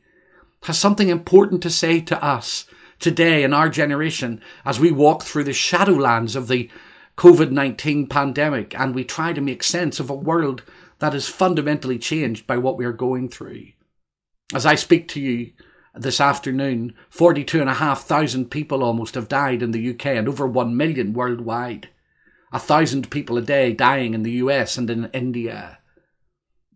has 0.64 0.78
something 0.78 1.08
important 1.08 1.62
to 1.62 1.70
say 1.70 2.00
to 2.00 2.22
us 2.22 2.66
today 2.98 3.42
in 3.42 3.52
our 3.52 3.68
generation 3.68 4.40
as 4.64 4.80
we 4.80 4.90
walk 4.90 5.22
through 5.22 5.44
the 5.44 5.52
shadowlands 5.52 6.34
of 6.34 6.48
the 6.48 6.70
COVID 7.16 7.50
19 7.50 8.06
pandemic 8.06 8.78
and 8.78 8.94
we 8.94 9.04
try 9.04 9.32
to 9.32 9.40
make 9.40 9.62
sense 9.62 9.98
of 9.98 10.10
a 10.10 10.14
world 10.14 10.62
that 10.98 11.14
is 11.14 11.28
fundamentally 11.28 11.98
changed 11.98 12.46
by 12.46 12.56
what 12.56 12.76
we 12.76 12.84
are 12.84 12.92
going 12.92 13.28
through. 13.28 13.66
As 14.54 14.66
I 14.66 14.74
speak 14.74 15.08
to 15.08 15.20
you 15.20 15.52
this 15.94 16.20
afternoon, 16.20 16.94
42,500 17.10 18.50
people 18.50 18.82
almost 18.82 19.14
have 19.14 19.28
died 19.28 19.62
in 19.62 19.72
the 19.72 19.90
UK 19.90 20.06
and 20.06 20.28
over 20.28 20.46
1 20.46 20.76
million 20.76 21.12
worldwide. 21.12 21.88
A 22.52 22.58
thousand 22.58 23.10
people 23.10 23.36
a 23.36 23.42
day 23.42 23.72
dying 23.72 24.14
in 24.14 24.22
the 24.22 24.32
US 24.32 24.78
and 24.78 24.88
in 24.88 25.10
India. 25.12 25.77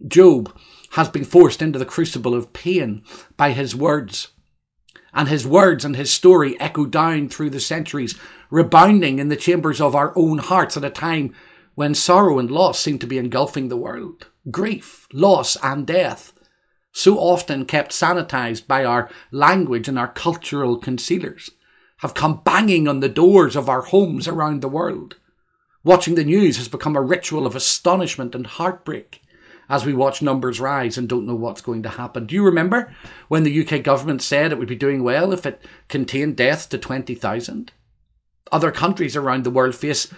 Job 0.07 0.55
has 0.91 1.09
been 1.09 1.25
forced 1.25 1.63
into 1.63 1.79
the 1.79 1.87
crucible 1.87 2.35
of 2.35 2.53
pain 2.53 3.03
by 3.37 3.53
his 3.53 3.75
words. 3.75 4.29
And 5.15 5.29
his 5.29 5.47
words 5.47 5.85
and 5.85 5.95
his 5.95 6.13
story 6.13 6.59
echo 6.59 6.87
down 6.87 7.29
through 7.29 7.51
the 7.51 7.61
centuries, 7.61 8.19
rebounding 8.51 9.19
in 9.19 9.29
the 9.29 9.37
chambers 9.37 9.81
of 9.81 9.95
our 9.95 10.13
own 10.17 10.39
hearts 10.39 10.77
at 10.77 10.85
a 10.85 10.91
time 10.91 11.35
when 11.75 11.95
sorrow 11.95 12.39
and 12.39 12.51
loss 12.51 12.81
seem 12.81 12.99
to 12.99 13.07
be 13.07 13.19
engulfing 13.19 13.69
the 13.69 13.77
world. 13.77 14.29
Grief, 14.51 15.07
loss, 15.13 15.57
and 15.63 15.87
death, 15.87 16.33
so 16.93 17.19
often 17.19 17.65
kept 17.65 17.93
sanitized 17.93 18.67
by 18.67 18.85
our 18.85 19.09
language 19.31 19.89
and 19.89 19.99
our 19.99 20.09
cultural 20.09 20.77
concealers, 20.77 21.51
have 21.99 22.15
come 22.15 22.43
banging 22.45 22.89
on 22.89 23.01
the 23.01 23.09
doors 23.09 23.57
of 23.57 23.69
our 23.69 23.83
homes 23.83 24.27
around 24.29 24.61
the 24.61 24.69
world. 24.69 25.17
Watching 25.85 26.15
the 26.15 26.25
news 26.25 26.59
has 26.59 26.69
become 26.69 26.97
a 26.97 27.03
ritual 27.03 27.47
of 27.47 27.57
astonishment 27.57 28.35
and 28.35 28.47
heartbreak 28.47 29.23
as 29.73 29.87
we 29.87 29.95
watch 29.95 30.21
numbers 30.21 30.61
rise 30.61 30.99
and 30.99 31.09
don't 31.09 31.25
know 31.25 31.35
what's 31.35 31.63
going 31.63 31.83
to 31.83 31.89
happen. 31.89 32.27
Do 32.27 32.35
you 32.35 32.45
remember 32.45 32.95
when 33.29 33.43
the 33.43 33.67
UK 33.67 33.83
government 33.83 34.21
said 34.21 34.53
it 34.53 34.59
would 34.59 34.69
be 34.69 34.77
doing 34.77 35.03
well 35.03 35.33
if 35.33 35.47
it 35.47 35.63
contained 35.89 36.37
deaths 36.37 36.67
to 36.67 36.79
20,000? 36.79 37.73
Other 38.53 38.71
countries 38.71 39.17
around 39.17 39.45
the 39.45 39.51
world 39.51 39.75
face 39.75 40.13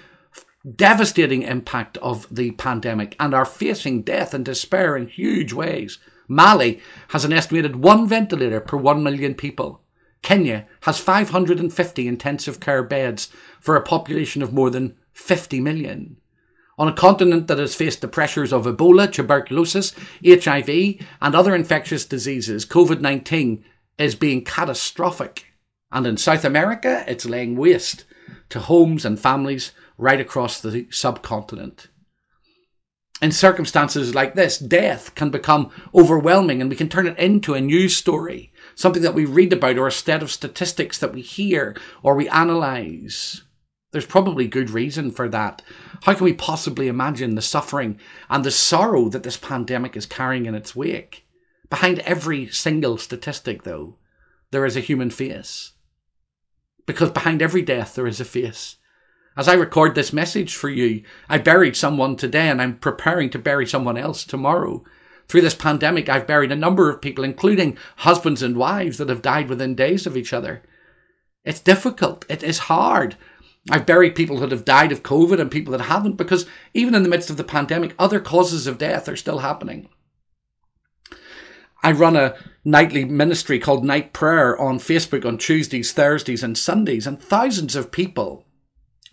devastating 0.75 1.43
impact 1.43 1.97
of 1.99 2.27
the 2.35 2.51
pandemic 2.51 3.15
and 3.21 3.33
are 3.33 3.45
facing 3.45 4.03
death 4.03 4.35
and 4.35 4.45
despair 4.45 4.97
in 4.97 5.07
huge 5.07 5.53
ways. 5.53 6.01
Mali 6.27 6.81
has 7.11 7.25
an 7.25 7.33
estimated 7.33 7.77
one 7.77 8.09
ventilator 8.09 8.61
per 8.61 8.77
1 8.77 9.05
million 9.05 9.35
people. 9.35 9.83
Kenya 10.23 10.67
has 10.81 10.99
550 10.99 12.09
intensive 12.09 12.59
care 12.59 12.83
beds 12.83 13.29
for 13.61 13.77
a 13.77 13.83
population 13.83 14.43
of 14.43 14.53
more 14.53 14.71
than 14.71 14.97
50 15.13 15.61
million. 15.61 16.17
On 16.77 16.89
a 16.89 16.93
continent 16.93 17.47
that 17.47 17.59
has 17.59 17.75
faced 17.75 18.01
the 18.01 18.09
pressures 18.09 18.53
of 18.53 18.67
Ebola, 18.67 19.11
tuberculosis, 19.11 19.95
HIV, 20.25 20.69
and 21.21 21.35
other 21.35 21.55
infectious 21.55 22.05
diseases, 22.05 22.67
COVID 22.67 23.01
19 23.01 23.65
is 23.99 24.15
being 24.15 24.45
catastrophic. 24.45 25.47
And 25.93 26.07
in 26.07 26.17
South 26.17 26.45
America, 26.45 27.05
it's 27.07 27.27
laying 27.27 27.57
waste 27.57 28.05
to 28.49 28.61
homes 28.61 29.05
and 29.05 29.19
families 29.19 29.73
right 29.97 30.21
across 30.21 30.61
the 30.61 30.89
subcontinent. 30.91 31.89
In 33.23 33.31
circumstances 33.31 34.15
like 34.15 34.35
this, 34.35 34.59
death 34.59 35.15
can 35.15 35.31
become 35.31 35.71
overwhelming 35.95 36.61
and 36.61 36.69
we 36.69 36.77
can 36.77 36.89
turn 36.89 37.07
it 37.07 37.17
into 37.17 37.55
a 37.55 37.61
news 37.61 37.97
story, 37.97 38.53
something 38.75 39.03
that 39.03 39.15
we 39.15 39.25
read 39.25 39.53
about 39.53 39.79
or 39.79 39.87
a 39.87 39.93
set 39.93 40.23
of 40.23 40.33
statistics 40.33 40.99
that 40.99 41.15
we 41.15 41.23
hear 41.23 41.77
or 42.03 42.17
we 42.17 42.29
analyse. 42.29 43.43
There's 43.93 44.05
probably 44.05 44.49
good 44.49 44.71
reason 44.71 45.13
for 45.13 45.29
that. 45.29 45.63
How 46.03 46.15
can 46.15 46.25
we 46.25 46.33
possibly 46.33 46.89
imagine 46.89 47.35
the 47.35 47.43
suffering 47.43 47.99
and 48.29 48.45
the 48.45 48.51
sorrow 48.51 49.09
that 49.09 49.23
this 49.23 49.37
pandemic 49.37 49.97
is 49.97 50.07
carrying 50.07 50.47
in 50.47 50.55
its 50.55 50.75
wake? 50.77 51.27
Behind 51.71 52.01
every 52.01 52.49
single 52.49 52.99
statistic, 52.99 53.63
though, 53.63 53.97
there 54.51 54.67
is 54.67 54.77
a 54.77 54.81
human 54.81 55.11
face. 55.11 55.73
Because 56.87 57.11
behind 57.11 57.43
every 57.43 57.63
death, 57.63 57.95
there 57.95 58.07
is 58.07 58.21
a 58.21 58.25
face. 58.25 58.77
As 59.37 59.49
I 59.49 59.55
record 59.55 59.95
this 59.95 60.13
message 60.13 60.55
for 60.55 60.69
you, 60.69 61.03
I 61.29 61.39
buried 61.39 61.77
someone 61.77 62.17
today 62.17 62.49
and 62.49 62.63
I'm 62.63 62.79
preparing 62.79 63.31
to 63.31 63.39
bury 63.39 63.67
someone 63.67 63.97
else 63.97 64.25
tomorrow. 64.25 64.85
Through 65.27 65.41
this 65.41 65.55
pandemic, 65.55 66.09
I've 66.09 66.27
buried 66.27 66.53
a 66.53 66.57
number 66.57 66.91
of 66.91 67.01
people, 67.01 67.25
including 67.25 67.79
husbands 67.97 68.43
and 68.43 68.57
wives 68.57 68.99
that 68.99 69.09
have 69.09 69.23
died 69.23 69.49
within 69.49 69.75
days 69.75 70.07
of 70.07 70.17
each 70.17 70.33
other. 70.33 70.63
It's 71.45 71.61
difficult. 71.61 72.25
It 72.29 72.43
is 72.43 72.59
hard. 72.71 73.17
I've 73.71 73.87
buried 73.87 74.15
people 74.15 74.39
that 74.39 74.51
have 74.51 74.65
died 74.65 74.93
of 74.93 75.03
COVID 75.03 75.41
and 75.41 75.51
people 75.51 75.73
that 75.73 75.83
haven't 75.83 76.17
because 76.17 76.47
even 76.75 76.95
in 76.95 77.03
the 77.03 77.09
midst 77.09 77.31
of 77.31 77.37
the 77.37 77.45
pandemic, 77.45 77.95
other 77.99 78.21
causes 78.21 78.67
of 78.67 78.79
death 78.79 79.09
are 79.09 79.17
still 79.17 79.39
happening. 79.39 79.89
I 81.83 81.93
run 81.93 82.17
a 82.17 82.35
nightly 82.65 83.05
ministry 83.05 83.59
called 83.59 83.85
Night 83.85 84.13
Prayer 84.13 84.59
on 84.59 84.79
Facebook 84.79 85.25
on 85.25 85.39
Tuesdays, 85.39 85.93
Thursdays, 85.93 86.43
and 86.43 86.57
Sundays, 86.57 87.07
and 87.07 87.21
thousands 87.21 87.77
of 87.77 87.93
people 87.93 88.47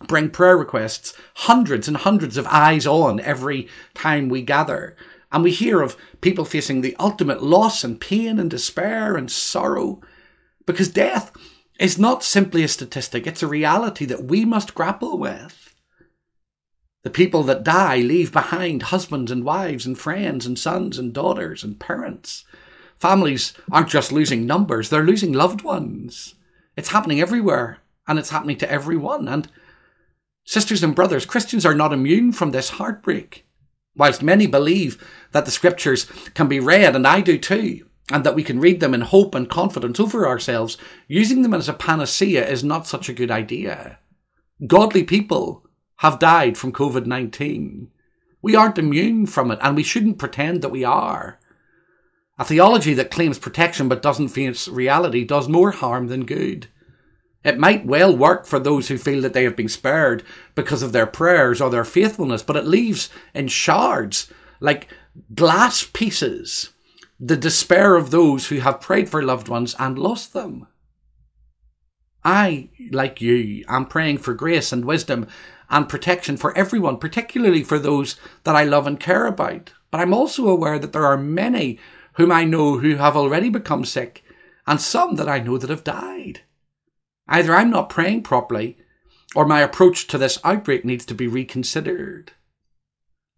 bring 0.07 0.29
prayer 0.29 0.57
requests, 0.57 1.13
hundreds 1.35 1.87
and 1.87 1.97
hundreds 1.97 2.37
of 2.37 2.47
eyes 2.47 2.87
on 2.87 3.19
every 3.19 3.67
time 3.93 4.29
we 4.29 4.41
gather. 4.41 4.95
And 5.31 5.43
we 5.43 5.51
hear 5.51 5.81
of 5.81 5.95
people 6.21 6.43
facing 6.43 6.81
the 6.81 6.95
ultimate 6.99 7.43
loss 7.43 7.83
and 7.83 8.01
pain 8.01 8.39
and 8.39 8.49
despair 8.49 9.15
and 9.15 9.31
sorrow 9.31 10.01
because 10.65 10.89
death 10.89 11.31
is 11.81 11.97
not 11.97 12.23
simply 12.23 12.63
a 12.63 12.67
statistic, 12.67 13.25
it's 13.25 13.41
a 13.41 13.47
reality 13.47 14.05
that 14.05 14.25
we 14.25 14.45
must 14.45 14.75
grapple 14.75 15.17
with. 15.17 15.73
The 17.03 17.09
people 17.09 17.41
that 17.43 17.63
die 17.63 17.97
leave 17.97 18.31
behind 18.31 18.83
husbands 18.83 19.31
and 19.31 19.43
wives 19.43 19.87
and 19.87 19.97
friends 19.97 20.45
and 20.45 20.59
sons 20.59 20.99
and 20.99 21.11
daughters 21.11 21.63
and 21.63 21.79
parents. 21.79 22.45
Families 22.99 23.53
aren't 23.71 23.89
just 23.89 24.11
losing 24.11 24.45
numbers, 24.45 24.89
they're 24.89 25.01
losing 25.03 25.33
loved 25.33 25.63
ones. 25.63 26.35
It's 26.77 26.89
happening 26.89 27.19
everywhere 27.19 27.79
and 28.07 28.19
it's 28.19 28.29
happening 28.29 28.57
to 28.57 28.71
everyone. 28.71 29.27
And 29.27 29.49
sisters 30.45 30.83
and 30.83 30.93
brothers, 30.93 31.25
Christians 31.25 31.65
are 31.65 31.73
not 31.73 31.93
immune 31.93 32.31
from 32.31 32.51
this 32.51 32.69
heartbreak. 32.69 33.47
Whilst 33.95 34.21
many 34.21 34.45
believe 34.45 35.03
that 35.31 35.45
the 35.45 35.51
scriptures 35.51 36.05
can 36.35 36.47
be 36.47 36.59
read, 36.59 36.95
and 36.95 37.07
I 37.07 37.21
do 37.21 37.39
too, 37.39 37.87
and 38.11 38.23
that 38.23 38.35
we 38.35 38.43
can 38.43 38.59
read 38.59 38.79
them 38.79 38.93
in 38.93 39.01
hope 39.01 39.33
and 39.33 39.49
confidence 39.49 39.99
over 39.99 40.27
ourselves, 40.27 40.77
using 41.07 41.41
them 41.41 41.53
as 41.53 41.69
a 41.69 41.73
panacea 41.73 42.47
is 42.47 42.63
not 42.63 42.87
such 42.87 43.09
a 43.09 43.13
good 43.13 43.31
idea. 43.31 43.99
Godly 44.67 45.03
people 45.03 45.65
have 45.97 46.19
died 46.19 46.57
from 46.57 46.71
COVID 46.71 47.05
19. 47.05 47.89
We 48.41 48.55
aren't 48.55 48.77
immune 48.77 49.27
from 49.27 49.51
it, 49.51 49.59
and 49.61 49.75
we 49.75 49.83
shouldn't 49.83 50.17
pretend 50.17 50.61
that 50.61 50.69
we 50.69 50.83
are. 50.83 51.39
A 52.39 52.43
theology 52.45 52.95
that 52.95 53.11
claims 53.11 53.37
protection 53.37 53.87
but 53.87 54.01
doesn't 54.01 54.29
face 54.29 54.67
reality 54.67 55.23
does 55.23 55.47
more 55.47 55.71
harm 55.71 56.07
than 56.07 56.25
good. 56.25 56.67
It 57.43 57.59
might 57.59 57.85
well 57.85 58.15
work 58.15 58.45
for 58.45 58.59
those 58.59 58.87
who 58.87 58.97
feel 58.97 59.21
that 59.21 59.33
they 59.33 59.43
have 59.43 59.55
been 59.55 59.69
spared 59.69 60.23
because 60.55 60.81
of 60.81 60.91
their 60.91 61.07
prayers 61.07 61.61
or 61.61 61.69
their 61.69 61.85
faithfulness, 61.85 62.43
but 62.43 62.55
it 62.55 62.65
leaves 62.65 63.09
in 63.33 63.47
shards, 63.47 64.31
like 64.59 64.87
glass 65.33 65.83
pieces, 65.83 66.69
the 67.23 67.37
despair 67.37 67.95
of 67.95 68.09
those 68.09 68.47
who 68.47 68.57
have 68.57 68.81
prayed 68.81 69.07
for 69.07 69.21
loved 69.21 69.47
ones 69.47 69.75
and 69.77 69.99
lost 69.99 70.33
them. 70.33 70.65
I, 72.23 72.69
like 72.91 73.21
you, 73.21 73.63
am 73.67 73.85
praying 73.85 74.17
for 74.17 74.33
grace 74.33 74.71
and 74.71 74.83
wisdom 74.83 75.27
and 75.69 75.87
protection 75.87 76.35
for 76.35 76.55
everyone, 76.57 76.97
particularly 76.97 77.63
for 77.63 77.77
those 77.77 78.15
that 78.43 78.55
I 78.55 78.63
love 78.63 78.87
and 78.87 78.99
care 78.99 79.27
about. 79.27 79.71
But 79.91 80.01
I'm 80.01 80.15
also 80.15 80.47
aware 80.47 80.79
that 80.79 80.93
there 80.93 81.05
are 81.05 81.17
many 81.17 81.79
whom 82.13 82.31
I 82.31 82.43
know 82.43 82.79
who 82.79 82.95
have 82.95 83.15
already 83.15 83.49
become 83.49 83.85
sick, 83.85 84.23
and 84.65 84.81
some 84.81 85.15
that 85.15 85.29
I 85.29 85.39
know 85.39 85.59
that 85.59 85.69
have 85.69 85.83
died. 85.83 86.41
Either 87.27 87.53
I'm 87.53 87.69
not 87.69 87.89
praying 87.89 88.23
properly, 88.23 88.77
or 89.35 89.45
my 89.45 89.61
approach 89.61 90.07
to 90.07 90.17
this 90.17 90.39
outbreak 90.43 90.83
needs 90.83 91.05
to 91.05 91.13
be 91.13 91.27
reconsidered. 91.27 92.31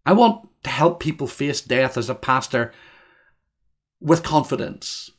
I 0.06 0.14
want 0.14 0.48
to 0.64 0.70
help 0.70 1.00
people 1.00 1.28
face 1.28 1.62
death 1.62 1.98
as 1.98 2.10
a 2.10 2.16
pastor 2.16 2.74
with 4.04 4.22
confidence. 4.22 5.12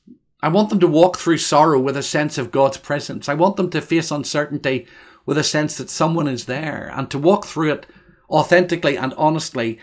I 0.43 0.49
want 0.49 0.69
them 0.69 0.79
to 0.81 0.87
walk 0.87 1.17
through 1.17 1.39
sorrow 1.39 1.81
with 1.81 1.97
a 1.97 2.03
sense 2.03 2.37
of 2.37 2.51
God's 2.51 2.77
presence. 2.77 3.29
I 3.29 3.35
want 3.35 3.57
them 3.57 3.71
to 3.71 3.81
face 3.81 4.11
uncertainty 4.11 4.87
with 5.25 5.39
a 5.39 5.43
sense 5.43 5.79
that 5.79 5.89
someone 5.89 6.29
is 6.29 6.45
there 6.45 6.93
and 6.95 7.11
to 7.11 7.19
walk 7.19 7.47
through 7.47 7.73
it 7.73 7.87
authentically 8.29 8.97
and 8.97 9.15
honestly, 9.15 9.79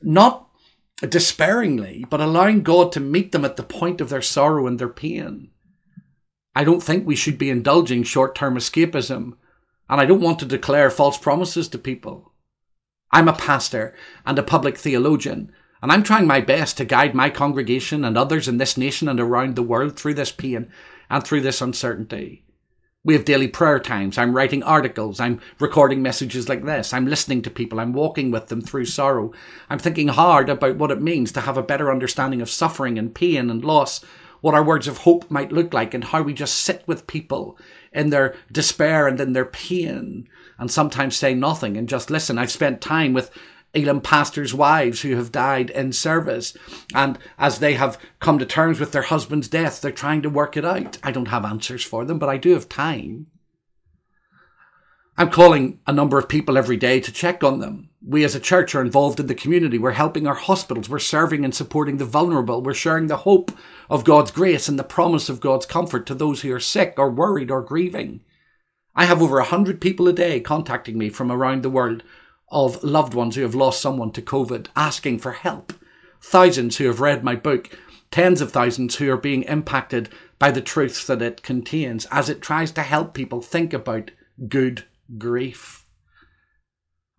not 0.00 0.48
despairingly, 1.02 2.06
but 2.08 2.22
allowing 2.22 2.62
God 2.62 2.92
to 2.92 3.00
meet 3.00 3.32
them 3.32 3.44
at 3.44 3.56
the 3.56 3.62
point 3.62 4.00
of 4.00 4.08
their 4.08 4.22
sorrow 4.22 4.66
and 4.66 4.78
their 4.78 4.88
pain. 4.88 5.50
I 6.54 6.64
don't 6.64 6.82
think 6.82 7.06
we 7.06 7.16
should 7.16 7.36
be 7.36 7.50
indulging 7.50 8.02
short 8.02 8.34
term 8.34 8.56
escapism, 8.56 9.34
and 9.90 10.00
I 10.00 10.06
don't 10.06 10.22
want 10.22 10.38
to 10.38 10.46
declare 10.46 10.90
false 10.90 11.18
promises 11.18 11.68
to 11.68 11.78
people. 11.78 12.32
I'm 13.12 13.28
a 13.28 13.34
pastor 13.34 13.94
and 14.24 14.38
a 14.38 14.42
public 14.42 14.78
theologian, 14.78 15.52
and 15.86 15.92
I'm 15.92 16.02
trying 16.02 16.26
my 16.26 16.40
best 16.40 16.78
to 16.78 16.84
guide 16.84 17.14
my 17.14 17.30
congregation 17.30 18.04
and 18.04 18.18
others 18.18 18.48
in 18.48 18.58
this 18.58 18.76
nation 18.76 19.08
and 19.08 19.20
around 19.20 19.54
the 19.54 19.62
world 19.62 19.96
through 19.96 20.14
this 20.14 20.32
pain 20.32 20.68
and 21.08 21.22
through 21.22 21.42
this 21.42 21.60
uncertainty. 21.60 22.44
We 23.04 23.14
have 23.14 23.24
daily 23.24 23.46
prayer 23.46 23.78
times. 23.78 24.18
I'm 24.18 24.34
writing 24.34 24.64
articles. 24.64 25.20
I'm 25.20 25.40
recording 25.60 26.02
messages 26.02 26.48
like 26.48 26.64
this. 26.64 26.92
I'm 26.92 27.06
listening 27.06 27.40
to 27.42 27.50
people. 27.50 27.78
I'm 27.78 27.92
walking 27.92 28.32
with 28.32 28.48
them 28.48 28.62
through 28.62 28.86
sorrow. 28.86 29.30
I'm 29.70 29.78
thinking 29.78 30.08
hard 30.08 30.48
about 30.48 30.74
what 30.74 30.90
it 30.90 31.00
means 31.00 31.30
to 31.30 31.42
have 31.42 31.56
a 31.56 31.62
better 31.62 31.88
understanding 31.88 32.42
of 32.42 32.50
suffering 32.50 32.98
and 32.98 33.14
pain 33.14 33.48
and 33.48 33.64
loss, 33.64 34.04
what 34.40 34.56
our 34.56 34.64
words 34.64 34.88
of 34.88 34.98
hope 34.98 35.30
might 35.30 35.52
look 35.52 35.72
like, 35.72 35.94
and 35.94 36.02
how 36.02 36.20
we 36.20 36.34
just 36.34 36.56
sit 36.56 36.82
with 36.88 37.06
people 37.06 37.56
in 37.92 38.10
their 38.10 38.34
despair 38.50 39.06
and 39.06 39.20
in 39.20 39.34
their 39.34 39.44
pain 39.44 40.28
and 40.58 40.68
sometimes 40.68 41.16
say 41.16 41.32
nothing 41.32 41.76
and 41.76 41.88
just 41.88 42.10
listen. 42.10 42.38
I've 42.38 42.50
spent 42.50 42.80
time 42.80 43.12
with 43.12 43.30
Elim 43.76 44.00
pastors' 44.00 44.54
wives 44.54 45.02
who 45.02 45.14
have 45.16 45.30
died 45.30 45.70
in 45.70 45.92
service. 45.92 46.56
And 46.94 47.18
as 47.38 47.58
they 47.58 47.74
have 47.74 47.98
come 48.20 48.38
to 48.38 48.46
terms 48.46 48.80
with 48.80 48.92
their 48.92 49.02
husband's 49.02 49.48
death, 49.48 49.80
they're 49.80 49.92
trying 49.92 50.22
to 50.22 50.30
work 50.30 50.56
it 50.56 50.64
out. 50.64 50.98
I 51.02 51.12
don't 51.12 51.28
have 51.28 51.44
answers 51.44 51.84
for 51.84 52.04
them, 52.04 52.18
but 52.18 52.28
I 52.28 52.38
do 52.38 52.52
have 52.54 52.68
time. 52.68 53.26
I'm 55.18 55.30
calling 55.30 55.80
a 55.86 55.92
number 55.94 56.18
of 56.18 56.28
people 56.28 56.58
every 56.58 56.76
day 56.76 57.00
to 57.00 57.12
check 57.12 57.42
on 57.42 57.58
them. 57.58 57.88
We 58.06 58.22
as 58.22 58.34
a 58.34 58.40
church 58.40 58.74
are 58.74 58.82
involved 58.82 59.18
in 59.18 59.26
the 59.26 59.34
community. 59.34 59.78
We're 59.78 59.92
helping 59.92 60.26
our 60.26 60.34
hospitals. 60.34 60.90
We're 60.90 60.98
serving 60.98 61.42
and 61.44 61.54
supporting 61.54 61.96
the 61.96 62.04
vulnerable. 62.04 62.62
We're 62.62 62.74
sharing 62.74 63.06
the 63.06 63.16
hope 63.18 63.50
of 63.88 64.04
God's 64.04 64.30
grace 64.30 64.68
and 64.68 64.78
the 64.78 64.84
promise 64.84 65.30
of 65.30 65.40
God's 65.40 65.64
comfort 65.64 66.06
to 66.06 66.14
those 66.14 66.42
who 66.42 66.52
are 66.52 66.60
sick 66.60 66.94
or 66.98 67.10
worried 67.10 67.50
or 67.50 67.62
grieving. 67.62 68.20
I 68.94 69.06
have 69.06 69.22
over 69.22 69.38
a 69.38 69.44
hundred 69.44 69.80
people 69.80 70.06
a 70.06 70.12
day 70.12 70.40
contacting 70.40 70.98
me 70.98 71.08
from 71.08 71.32
around 71.32 71.62
the 71.62 71.70
world 71.70 72.02
of 72.48 72.82
loved 72.82 73.14
ones 73.14 73.34
who 73.34 73.42
have 73.42 73.54
lost 73.54 73.80
someone 73.80 74.12
to 74.12 74.22
COVID 74.22 74.68
asking 74.76 75.18
for 75.18 75.32
help. 75.32 75.72
Thousands 76.20 76.76
who 76.76 76.86
have 76.86 77.00
read 77.00 77.24
my 77.24 77.34
book. 77.34 77.70
Tens 78.10 78.40
of 78.40 78.52
thousands 78.52 78.96
who 78.96 79.10
are 79.10 79.16
being 79.16 79.42
impacted 79.44 80.08
by 80.38 80.50
the 80.50 80.60
truths 80.60 81.06
that 81.06 81.22
it 81.22 81.42
contains 81.42 82.06
as 82.10 82.28
it 82.28 82.40
tries 82.40 82.70
to 82.72 82.82
help 82.82 83.14
people 83.14 83.42
think 83.42 83.72
about 83.72 84.10
good 84.48 84.84
grief. 85.18 85.86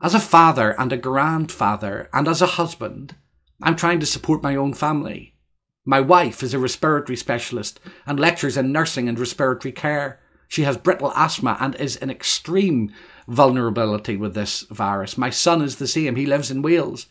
As 0.01 0.13
a 0.13 0.19
father 0.19 0.79
and 0.79 0.93
a 0.93 0.97
grandfather 0.97 2.09
and 2.13 2.27
as 2.27 2.41
a 2.41 2.45
husband, 2.45 3.15
I'm 3.61 3.75
trying 3.75 3.99
to 3.99 4.05
support 4.05 4.43
my 4.43 4.55
own 4.55 4.73
family. 4.73 5.35
My 5.83 5.99
wife 5.99 6.43
is 6.43 6.53
a 6.53 6.59
respiratory 6.59 7.15
specialist 7.15 7.79
and 8.05 8.19
lectures 8.19 8.57
in 8.57 8.71
nursing 8.71 9.09
and 9.09 9.17
respiratory 9.17 9.71
care. 9.71 10.19
She 10.47 10.63
has 10.63 10.77
brittle 10.77 11.13
asthma 11.15 11.57
and 11.59 11.75
is 11.75 11.95
in 11.95 12.09
extreme 12.09 12.93
vulnerability 13.27 14.15
with 14.15 14.33
this 14.33 14.61
virus. 14.63 15.17
My 15.17 15.29
son 15.29 15.61
is 15.61 15.75
the 15.75 15.87
same. 15.87 16.15
He 16.15 16.25
lives 16.25 16.51
in 16.51 16.61
Wales. 16.61 17.07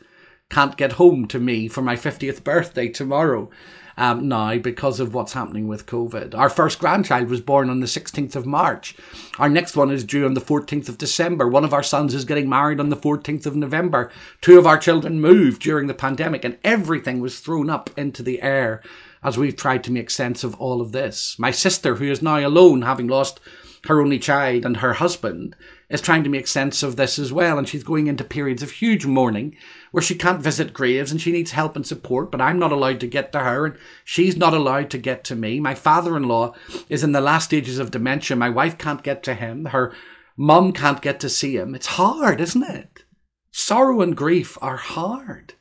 Can't 0.48 0.76
get 0.76 0.92
home 0.92 1.26
to 1.28 1.40
me 1.40 1.68
for 1.68 1.82
my 1.82 1.96
50th 1.96 2.44
birthday 2.44 2.88
tomorrow 2.88 3.50
um, 3.96 4.28
now 4.28 4.58
because 4.58 5.00
of 5.00 5.14
what's 5.14 5.32
happening 5.32 5.66
with 5.66 5.86
COVID. 5.86 6.34
Our 6.34 6.48
first 6.48 6.78
grandchild 6.78 7.28
was 7.28 7.40
born 7.40 7.70
on 7.70 7.80
the 7.80 7.86
16th 7.86 8.36
of 8.36 8.46
March. 8.46 8.94
Our 9.38 9.48
next 9.48 9.76
one 9.76 9.90
is 9.90 10.04
due 10.04 10.26
on 10.26 10.34
the 10.34 10.40
14th 10.40 10.88
of 10.88 10.98
December. 10.98 11.48
One 11.48 11.64
of 11.64 11.72
our 11.72 11.82
sons 11.82 12.14
is 12.14 12.24
getting 12.24 12.48
married 12.48 12.80
on 12.80 12.90
the 12.90 12.96
14th 12.96 13.46
of 13.46 13.56
November. 13.56 14.10
Two 14.40 14.58
of 14.58 14.66
our 14.66 14.78
children 14.78 15.20
moved 15.20 15.62
during 15.62 15.86
the 15.86 15.94
pandemic 15.94 16.44
and 16.44 16.58
everything 16.62 17.20
was 17.20 17.40
thrown 17.40 17.70
up 17.70 17.90
into 17.96 18.22
the 18.22 18.42
air 18.42 18.82
as 19.22 19.38
we've 19.38 19.56
tried 19.56 19.82
to 19.84 19.92
make 19.92 20.10
sense 20.10 20.44
of 20.44 20.54
all 20.60 20.80
of 20.80 20.92
this. 20.92 21.38
My 21.38 21.50
sister, 21.50 21.96
who 21.96 22.10
is 22.10 22.22
now 22.22 22.46
alone, 22.46 22.82
having 22.82 23.08
lost 23.08 23.40
her 23.86 24.00
only 24.00 24.18
child 24.18 24.64
and 24.64 24.78
her 24.78 24.94
husband, 24.94 25.56
is 25.88 26.00
trying 26.00 26.24
to 26.24 26.30
make 26.30 26.46
sense 26.46 26.82
of 26.82 26.96
this 26.96 27.18
as 27.18 27.32
well. 27.32 27.58
And 27.58 27.68
she's 27.68 27.84
going 27.84 28.06
into 28.06 28.24
periods 28.24 28.62
of 28.62 28.70
huge 28.72 29.06
mourning 29.06 29.56
where 29.92 30.02
she 30.02 30.14
can't 30.14 30.42
visit 30.42 30.72
graves 30.72 31.10
and 31.10 31.20
she 31.20 31.32
needs 31.32 31.52
help 31.52 31.76
and 31.76 31.86
support, 31.86 32.30
but 32.30 32.40
I'm 32.40 32.58
not 32.58 32.72
allowed 32.72 33.00
to 33.00 33.06
get 33.06 33.32
to 33.32 33.40
her 33.40 33.66
and 33.66 33.76
she's 34.04 34.36
not 34.36 34.54
allowed 34.54 34.90
to 34.90 34.98
get 34.98 35.24
to 35.24 35.36
me. 35.36 35.60
My 35.60 35.74
father 35.74 36.16
in 36.16 36.24
law 36.24 36.54
is 36.88 37.04
in 37.04 37.12
the 37.12 37.20
last 37.20 37.44
stages 37.44 37.78
of 37.78 37.90
dementia. 37.90 38.36
My 38.36 38.50
wife 38.50 38.78
can't 38.78 39.02
get 39.02 39.22
to 39.24 39.34
him. 39.34 39.66
Her 39.66 39.94
mum 40.36 40.72
can't 40.72 41.00
get 41.00 41.20
to 41.20 41.28
see 41.28 41.56
him. 41.56 41.74
It's 41.74 41.86
hard, 41.86 42.40
isn't 42.40 42.62
it? 42.62 43.04
Sorrow 43.52 44.02
and 44.02 44.16
grief 44.16 44.58
are 44.60 44.76
hard. 44.76 45.54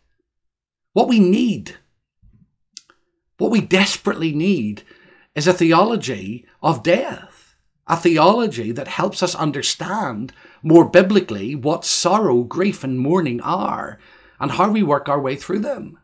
What 0.94 1.08
we 1.08 1.20
need, 1.20 1.76
what 3.38 3.52
we 3.52 3.62
desperately 3.62 4.34
need, 4.34 4.84
is 5.36 5.48
a 5.48 5.54
theology 5.54 6.46
of 6.64 6.84
death 6.84 7.35
a 7.88 7.96
theology 7.96 8.72
that 8.72 8.88
helps 8.88 9.22
us 9.22 9.36
understand 9.36 10.34
more 10.64 10.86
biblically 10.86 11.54
what 11.54 11.86
sorrow, 11.86 12.44
grief, 12.44 12.84
and 12.84 13.00
mourning 13.00 13.40
are 13.42 14.00
and 14.40 14.52
how 14.52 14.70
we 14.70 14.82
work 14.82 15.08
our 15.08 15.20
way 15.20 15.36
through 15.36 15.60
them. 15.60 16.00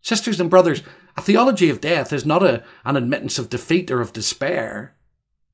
Sisters 0.00 0.40
and 0.40 0.50
brothers, 0.50 0.82
a 1.16 1.22
theology 1.22 1.70
of 1.70 1.80
death 1.80 2.12
is 2.12 2.26
not 2.26 2.42
a, 2.42 2.64
an 2.84 2.96
admittance 2.96 3.38
of 3.38 3.48
defeat 3.48 3.90
or 3.90 4.00
of 4.00 4.12
despair. 4.12 4.96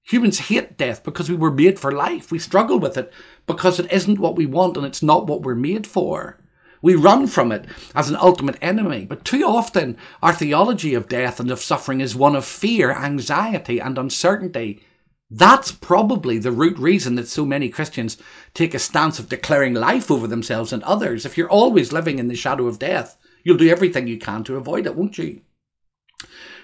Humans 0.04 0.38
hate 0.38 0.78
death 0.78 1.04
because 1.04 1.28
we 1.28 1.36
were 1.36 1.50
made 1.50 1.78
for 1.78 1.92
life. 1.92 2.32
We 2.32 2.38
struggle 2.38 2.78
with 2.78 2.96
it 2.96 3.12
because 3.46 3.78
it 3.78 3.92
isn't 3.92 4.18
what 4.18 4.36
we 4.36 4.46
want 4.46 4.78
and 4.78 4.86
it's 4.86 5.02
not 5.02 5.26
what 5.26 5.42
we're 5.42 5.54
made 5.54 5.86
for. 5.86 6.38
We 6.80 6.94
run 6.94 7.26
from 7.26 7.52
it 7.52 7.66
as 7.94 8.08
an 8.08 8.16
ultimate 8.16 8.56
enemy. 8.62 9.04
But 9.04 9.24
too 9.24 9.42
often, 9.44 9.98
our 10.22 10.32
theology 10.32 10.94
of 10.94 11.08
death 11.08 11.40
and 11.40 11.50
of 11.50 11.60
suffering 11.60 12.00
is 12.00 12.16
one 12.16 12.34
of 12.34 12.46
fear, 12.46 12.92
anxiety, 12.92 13.80
and 13.80 13.98
uncertainty 13.98 14.82
that's 15.30 15.72
probably 15.72 16.38
the 16.38 16.52
root 16.52 16.78
reason 16.78 17.16
that 17.16 17.28
so 17.28 17.44
many 17.44 17.68
Christians 17.68 18.16
take 18.54 18.72
a 18.72 18.78
stance 18.78 19.18
of 19.18 19.28
declaring 19.28 19.74
life 19.74 20.10
over 20.10 20.26
themselves 20.26 20.72
and 20.72 20.82
others. 20.84 21.26
If 21.26 21.36
you're 21.36 21.50
always 21.50 21.92
living 21.92 22.18
in 22.18 22.28
the 22.28 22.34
shadow 22.34 22.66
of 22.66 22.78
death, 22.78 23.16
you'll 23.44 23.58
do 23.58 23.68
everything 23.68 24.06
you 24.06 24.18
can 24.18 24.42
to 24.44 24.56
avoid 24.56 24.86
it, 24.86 24.96
won't 24.96 25.18
you? 25.18 25.42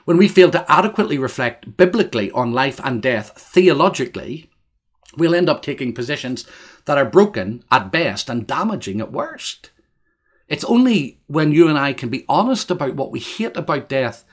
When 0.07 0.17
we 0.17 0.29
fail 0.29 0.51
to 0.51 0.71
adequately 0.71 1.19
reflect 1.19 1.77
biblically 1.77 2.31
on 2.31 2.53
life 2.53 2.81
and 2.83 3.03
death 3.03 3.39
theologically, 3.39 4.51
we'll 5.17 5.35
end 5.35 5.49
up 5.49 5.63
taking 5.63 5.95
positions 5.95 6.47
that 6.87 6.99
are 6.99 7.05
broken 7.05 7.65
at 7.71 7.93
best 7.93 8.29
and 8.29 8.47
damaging 8.47 9.01
at 9.01 9.13
worst. 9.13 9.71
It's 10.49 10.65
only 10.65 11.21
when 11.27 11.53
you 11.53 11.69
and 11.69 11.79
I 11.79 11.93
can 11.93 12.09
be 12.09 12.25
honest 12.29 12.71
about 12.71 12.97
what 12.97 13.11
we 13.11 13.21
hate 13.21 13.57
about 13.57 13.89
death 13.89 14.25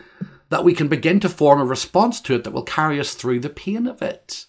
that 0.51 0.65
we 0.65 0.73
can 0.73 0.89
begin 0.89 1.19
to 1.21 1.29
form 1.29 1.61
a 1.61 1.65
response 1.65 2.19
to 2.21 2.35
it 2.35 2.43
that 2.43 2.51
will 2.51 2.63
carry 2.63 2.99
us 2.99 3.13
through 3.13 3.39
the 3.39 3.49
pain 3.49 3.87
of 3.87 4.01
it. 4.01 4.45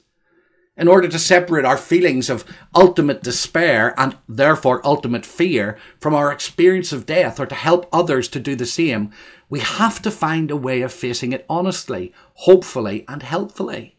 In 0.76 0.88
order 0.88 1.06
to 1.06 1.18
separate 1.18 1.64
our 1.64 1.76
feelings 1.76 2.28
of 2.28 2.44
ultimate 2.74 3.22
despair 3.22 3.94
and 3.96 4.16
therefore 4.28 4.84
ultimate 4.84 5.24
fear 5.24 5.78
from 6.00 6.12
our 6.12 6.32
experience 6.32 6.92
of 6.92 7.06
death 7.06 7.38
or 7.38 7.46
to 7.46 7.54
help 7.54 7.88
others 7.92 8.26
to 8.28 8.40
do 8.40 8.56
the 8.56 8.66
same, 8.66 9.12
we 9.48 9.60
have 9.60 10.02
to 10.02 10.10
find 10.10 10.50
a 10.50 10.56
way 10.56 10.82
of 10.82 10.92
facing 10.92 11.32
it 11.32 11.46
honestly, 11.48 12.12
hopefully, 12.34 13.04
and 13.06 13.22
helpfully. 13.22 13.96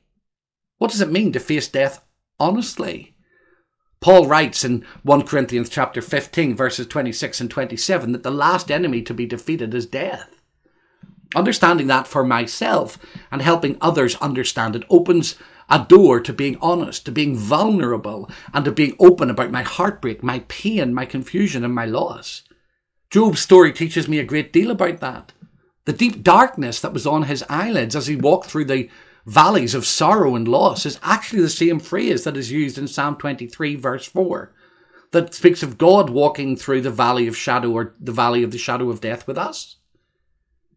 What 0.80 0.92
does 0.92 1.02
it 1.02 1.12
mean 1.12 1.32
to 1.32 1.40
face 1.40 1.70
death 1.70 2.04
honestly? 2.38 3.16
Paul 4.02 4.28
writes 4.28 4.66
in 4.66 4.86
1 5.04 5.26
Corinthians 5.26 5.70
chapter 5.70 6.02
15 6.02 6.54
verses 6.54 6.86
26 6.88 7.40
and 7.40 7.50
27 7.50 8.12
that 8.12 8.24
the 8.24 8.32
last 8.32 8.70
enemy 8.70 9.02
to 9.04 9.14
be 9.14 9.26
defeated 9.26 9.74
is 9.74 9.86
death. 9.86 10.43
Understanding 11.36 11.88
that 11.88 12.08
for 12.08 12.24
myself 12.24 12.98
and 13.32 13.42
helping 13.42 13.78
others 13.82 14.16
understand 14.18 14.76
it 14.76 14.84
opens 14.90 15.36
a 15.70 15.86
door 15.88 16.20
to 16.20 16.34
being 16.34 16.58
honest, 16.62 17.06
to 17.06 17.12
being 17.12 17.36
vulnerable, 17.36 18.30
and 18.54 18.66
to 18.66 18.72
being 18.72 18.96
open 19.00 19.30
about 19.30 19.52
my 19.52 19.64
heartbreak, 19.64 20.22
my 20.22 20.40
pain, 20.48 20.94
my 20.94 21.06
confusion, 21.06 21.64
and 21.64 21.74
my 21.74 21.86
loss. 21.86 22.44
Job's 23.10 23.42
story 23.42 23.72
teaches 23.72 24.08
me 24.08 24.20
a 24.20 24.26
great 24.26 24.52
deal 24.52 24.72
about 24.72 25.00
that. 25.00 25.32
The 25.86 25.94
deep 25.94 26.24
darkness 26.24 26.80
that 26.82 26.94
was 26.94 27.06
on 27.08 27.24
his 27.24 27.44
eyelids 27.50 27.96
as 27.96 28.08
he 28.08 28.16
walked 28.16 28.50
through 28.50 28.66
the 28.66 28.90
valleys 29.26 29.74
of 29.74 29.86
sorrow 29.86 30.36
and 30.36 30.48
loss 30.48 30.86
is 30.86 31.00
actually 31.02 31.42
the 31.42 31.50
same 31.50 31.80
phrase 31.80 32.24
that 32.24 32.38
is 32.38 32.52
used 32.52 32.78
in 32.78 32.88
Psalm 32.88 33.16
23, 33.16 33.76
verse 33.76 34.06
4, 34.06 34.54
that 35.12 35.34
speaks 35.34 35.64
of 35.64 35.78
God 35.78 36.10
walking 36.10 36.56
through 36.56 36.82
the 36.82 36.90
valley 36.90 37.28
of 37.28 37.38
shadow 37.38 37.72
or 37.72 37.96
the 38.00 38.12
valley 38.12 38.44
of 38.44 38.52
the 38.52 38.58
shadow 38.58 38.90
of 38.90 39.02
death 39.02 39.28
with 39.28 39.38
us. 39.38 39.78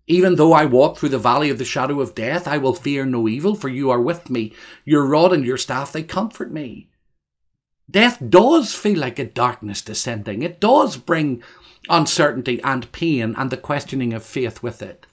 Even 0.06 0.36
though 0.36 0.52
I 0.52 0.64
walk 0.66 0.96
through 0.96 1.08
the 1.08 1.18
valley 1.18 1.50
of 1.50 1.58
the 1.58 1.64
shadow 1.64 2.00
of 2.00 2.14
death, 2.14 2.46
I 2.46 2.58
will 2.58 2.74
fear 2.74 3.04
no 3.04 3.28
evil, 3.28 3.54
for 3.56 3.68
you 3.68 3.90
are 3.90 4.00
with 4.00 4.30
me. 4.30 4.52
Your 4.84 5.04
rod 5.04 5.32
and 5.32 5.44
your 5.44 5.56
staff, 5.56 5.92
they 5.92 6.04
comfort 6.04 6.52
me. 6.52 6.88
Death 7.90 8.18
does 8.28 8.74
feel 8.74 8.98
like 8.98 9.18
a 9.18 9.24
darkness 9.24 9.82
descending. 9.82 10.42
It 10.42 10.60
does 10.60 10.96
bring 10.96 11.42
uncertainty 11.88 12.60
and 12.62 12.90
pain 12.92 13.34
and 13.36 13.50
the 13.50 13.56
questioning 13.56 14.12
of 14.12 14.24
faith 14.24 14.62
with 14.62 14.82
it. 14.82 15.06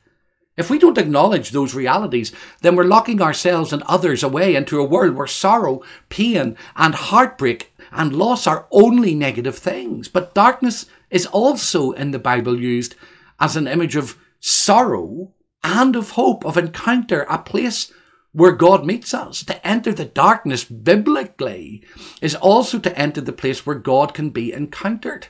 If 0.56 0.70
we 0.70 0.78
don't 0.78 1.00
acknowledge 1.00 1.50
those 1.50 1.74
realities, 1.74 2.32
then 2.62 2.76
we're 2.76 2.84
locking 2.84 3.22
ourselves 3.22 3.74
and 3.74 3.82
others 3.84 4.22
away 4.22 4.56
into 4.56 4.80
a 4.80 4.86
world 4.86 5.16
where 5.16 5.26
sorrow, 5.26 5.82
pain, 6.10 6.56
and 6.76 6.94
heartbreak 6.94 7.74
and 7.92 8.16
loss 8.16 8.46
are 8.46 8.68
only 8.72 9.16
negative 9.16 9.58
things. 9.58 10.08
But 10.08 10.36
darkness 10.36 10.86
is 11.10 11.26
also 11.26 11.92
in 11.92 12.12
the 12.12 12.20
Bible 12.20 12.60
used 12.60 12.96
as 13.40 13.56
an 13.56 13.68
image 13.68 13.96
of 13.96 14.18
sorrow 14.44 15.32
and 15.64 15.96
of 15.96 16.12
hope, 16.12 16.46
of 16.46 16.58
encounter, 16.58 17.22
a 17.30 17.38
place 17.38 17.92
where 18.34 18.52
God 18.52 18.86
meets 18.86 19.14
us. 19.14 19.42
To 19.46 19.66
enter 19.66 19.94
the 19.94 20.06
darkness 20.06 20.66
biblically 20.66 21.82
is 22.22 22.36
also 22.36 22.78
to 22.80 23.00
enter 23.00 23.22
the 23.22 23.32
place 23.32 23.66
where 23.66 23.78
God 23.78 24.14
can 24.14 24.32
be 24.32 24.52
encountered. 24.52 25.28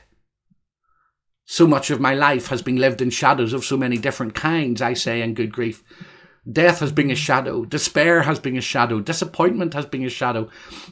So 1.44 1.66
much 1.66 1.90
of 1.90 2.00
my 2.00 2.14
life 2.14 2.48
has 2.48 2.62
been 2.62 2.76
lived 2.76 3.00
in 3.00 3.10
shadows 3.10 3.52
of 3.52 3.64
so 3.64 3.76
many 3.76 3.98
different 3.98 4.34
kinds, 4.34 4.82
I 4.82 4.94
say, 4.94 5.22
in 5.22 5.34
good 5.34 5.52
grief. 5.52 5.84
Death 6.50 6.80
has 6.80 6.90
been 6.90 7.10
a 7.10 7.14
shadow. 7.14 7.64
Despair 7.64 8.22
has 8.22 8.40
been 8.40 8.56
a 8.56 8.62
shadow. 8.62 8.98
Disappointment 9.00 9.74
has 9.74 9.86
been 9.86 10.04
a 10.04 10.10
shadow. 10.10 10.50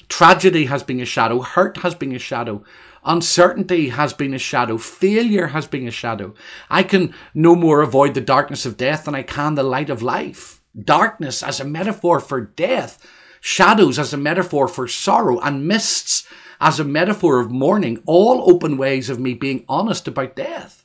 Tragedy 0.08 0.66
has 0.66 0.82
been 0.82 1.00
a 1.00 1.04
shadow. 1.04 1.40
Hurt 1.40 1.78
has 1.78 1.94
been 1.94 2.14
a 2.14 2.18
shadow. 2.18 2.62
Uncertainty 3.04 3.88
has 3.88 4.12
been 4.12 4.34
a 4.34 4.38
shadow. 4.38 4.78
Failure 4.78 5.48
has 5.48 5.66
been 5.66 5.88
a 5.88 5.90
shadow. 5.90 6.34
I 6.70 6.82
can 6.82 7.14
no 7.34 7.56
more 7.56 7.82
avoid 7.82 8.14
the 8.14 8.20
darkness 8.20 8.64
of 8.64 8.76
death 8.76 9.04
than 9.04 9.14
I 9.14 9.22
can 9.22 9.54
the 9.54 9.62
light 9.62 9.90
of 9.90 10.02
life. 10.02 10.60
Darkness 10.78 11.42
as 11.42 11.60
a 11.60 11.64
metaphor 11.64 12.20
for 12.20 12.40
death. 12.40 13.04
Shadows 13.40 13.98
as 13.98 14.12
a 14.12 14.16
metaphor 14.16 14.68
for 14.68 14.86
sorrow 14.86 15.40
and 15.40 15.66
mists 15.66 16.26
as 16.60 16.78
a 16.78 16.84
metaphor 16.84 17.40
of 17.40 17.50
mourning, 17.50 18.00
all 18.06 18.48
open 18.48 18.76
ways 18.76 19.10
of 19.10 19.18
me 19.18 19.34
being 19.34 19.64
honest 19.68 20.06
about 20.06 20.36
death. 20.36 20.84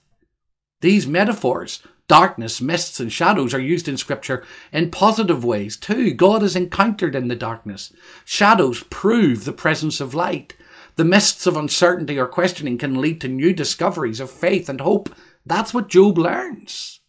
These 0.82 1.06
metaphors 1.06 1.84
Darkness, 2.08 2.62
mists, 2.62 3.02
and 3.02 3.12
shadows 3.12 3.54
are 3.54 3.60
used 3.60 3.90
in 3.90 3.98
Scripture 3.98 4.46
in 4.72 4.92
positive 4.92 5.44
ways 5.44 5.76
too. 5.76 6.14
God 6.14 6.42
is 6.42 6.56
encountered 6.56 7.16
in 7.16 7.28
the 7.28 7.36
darkness. 7.36 7.92
Shadows 8.24 8.84
prove 8.84 9.44
the 9.44 9.52
presence 9.52 10.00
of 10.00 10.14
light. 10.14 10.56
The 10.98 11.06
mists 11.06 11.46
of 11.46 11.56
uncertainty 11.56 12.20
or 12.20 12.28
questioning 12.28 12.80
can 12.80 13.00
lead 13.00 13.22
to 13.22 13.28
new 13.28 13.54
discoveries 13.54 14.20
of 14.20 14.32
faith 14.32 14.68
and 14.68 14.82
hope. 14.82 15.14
That's 15.46 15.72
what 15.72 15.90
Job 15.90 16.18
learns. 16.18 17.02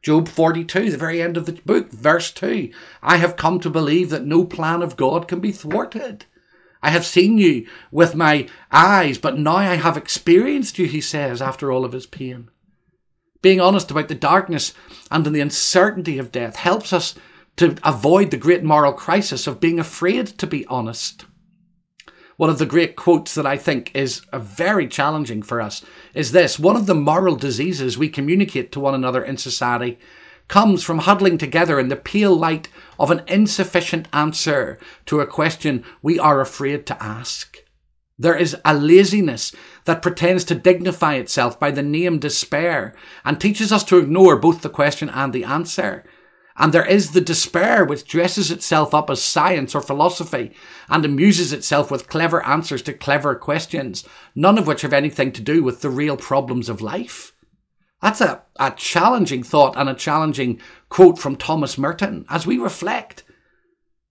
Job 0.00 0.28
42, 0.28 0.92
the 0.92 0.96
very 0.96 1.20
end 1.20 1.36
of 1.36 1.44
the 1.44 1.52
book, 1.52 1.90
verse 1.90 2.30
2. 2.30 2.70
I 3.02 3.16
have 3.16 3.36
come 3.36 3.58
to 3.60 3.68
believe 3.68 4.10
that 4.10 4.24
no 4.24 4.44
plan 4.44 4.80
of 4.80 4.96
God 4.96 5.26
can 5.26 5.40
be 5.40 5.50
thwarted. 5.50 6.26
I 6.80 6.90
have 6.90 7.04
seen 7.04 7.36
you 7.36 7.66
with 7.90 8.14
my 8.14 8.46
eyes, 8.70 9.18
but 9.18 9.36
now 9.36 9.56
I 9.56 9.74
have 9.74 9.96
experienced 9.96 10.78
you, 10.78 10.86
he 10.86 11.00
says, 11.00 11.42
after 11.42 11.72
all 11.72 11.84
of 11.84 11.90
his 11.92 12.06
pain. 12.06 12.48
Being 13.42 13.60
honest 13.60 13.90
about 13.90 14.06
the 14.06 14.14
darkness 14.14 14.72
and 15.10 15.26
the 15.26 15.40
uncertainty 15.40 16.18
of 16.18 16.30
death 16.30 16.54
helps 16.54 16.92
us 16.92 17.16
to 17.56 17.76
avoid 17.82 18.30
the 18.30 18.36
great 18.36 18.62
moral 18.62 18.92
crisis 18.92 19.48
of 19.48 19.58
being 19.58 19.80
afraid 19.80 20.28
to 20.38 20.46
be 20.46 20.64
honest. 20.66 21.24
One 22.36 22.50
of 22.50 22.58
the 22.58 22.66
great 22.66 22.96
quotes 22.96 23.34
that 23.34 23.46
I 23.46 23.56
think 23.56 23.90
is 23.94 24.20
very 24.32 24.86
challenging 24.88 25.42
for 25.42 25.60
us 25.60 25.84
is 26.14 26.32
this 26.32 26.58
One 26.58 26.76
of 26.76 26.86
the 26.86 26.94
moral 26.94 27.36
diseases 27.36 27.96
we 27.96 28.08
communicate 28.08 28.72
to 28.72 28.80
one 28.80 28.94
another 28.94 29.24
in 29.24 29.38
society 29.38 29.98
comes 30.48 30.84
from 30.84 30.98
huddling 30.98 31.38
together 31.38 31.80
in 31.80 31.88
the 31.88 31.96
pale 31.96 32.36
light 32.36 32.68
of 32.98 33.10
an 33.10 33.22
insufficient 33.26 34.06
answer 34.12 34.78
to 35.06 35.20
a 35.20 35.26
question 35.26 35.84
we 36.02 36.18
are 36.18 36.40
afraid 36.40 36.86
to 36.86 37.02
ask. 37.02 37.56
There 38.18 38.36
is 38.36 38.56
a 38.64 38.74
laziness 38.74 39.52
that 39.84 40.02
pretends 40.02 40.44
to 40.44 40.54
dignify 40.54 41.14
itself 41.14 41.58
by 41.58 41.70
the 41.70 41.82
name 41.82 42.18
despair 42.18 42.94
and 43.24 43.40
teaches 43.40 43.72
us 43.72 43.84
to 43.84 43.98
ignore 43.98 44.36
both 44.36 44.62
the 44.62 44.70
question 44.70 45.10
and 45.10 45.32
the 45.32 45.44
answer. 45.44 46.04
And 46.58 46.72
there 46.72 46.86
is 46.86 47.12
the 47.12 47.20
despair 47.20 47.84
which 47.84 48.06
dresses 48.06 48.50
itself 48.50 48.94
up 48.94 49.10
as 49.10 49.22
science 49.22 49.74
or 49.74 49.82
philosophy 49.82 50.52
and 50.88 51.04
amuses 51.04 51.52
itself 51.52 51.90
with 51.90 52.08
clever 52.08 52.44
answers 52.46 52.82
to 52.82 52.94
clever 52.94 53.34
questions, 53.34 54.04
none 54.34 54.56
of 54.56 54.66
which 54.66 54.82
have 54.82 54.94
anything 54.94 55.32
to 55.32 55.42
do 55.42 55.62
with 55.62 55.82
the 55.82 55.90
real 55.90 56.16
problems 56.16 56.68
of 56.68 56.80
life. 56.80 57.32
That's 58.00 58.20
a, 58.20 58.42
a 58.58 58.70
challenging 58.70 59.42
thought 59.42 59.76
and 59.76 59.88
a 59.88 59.94
challenging 59.94 60.60
quote 60.88 61.18
from 61.18 61.36
Thomas 61.36 61.76
Merton 61.76 62.24
as 62.30 62.46
we 62.46 62.58
reflect. 62.58 63.24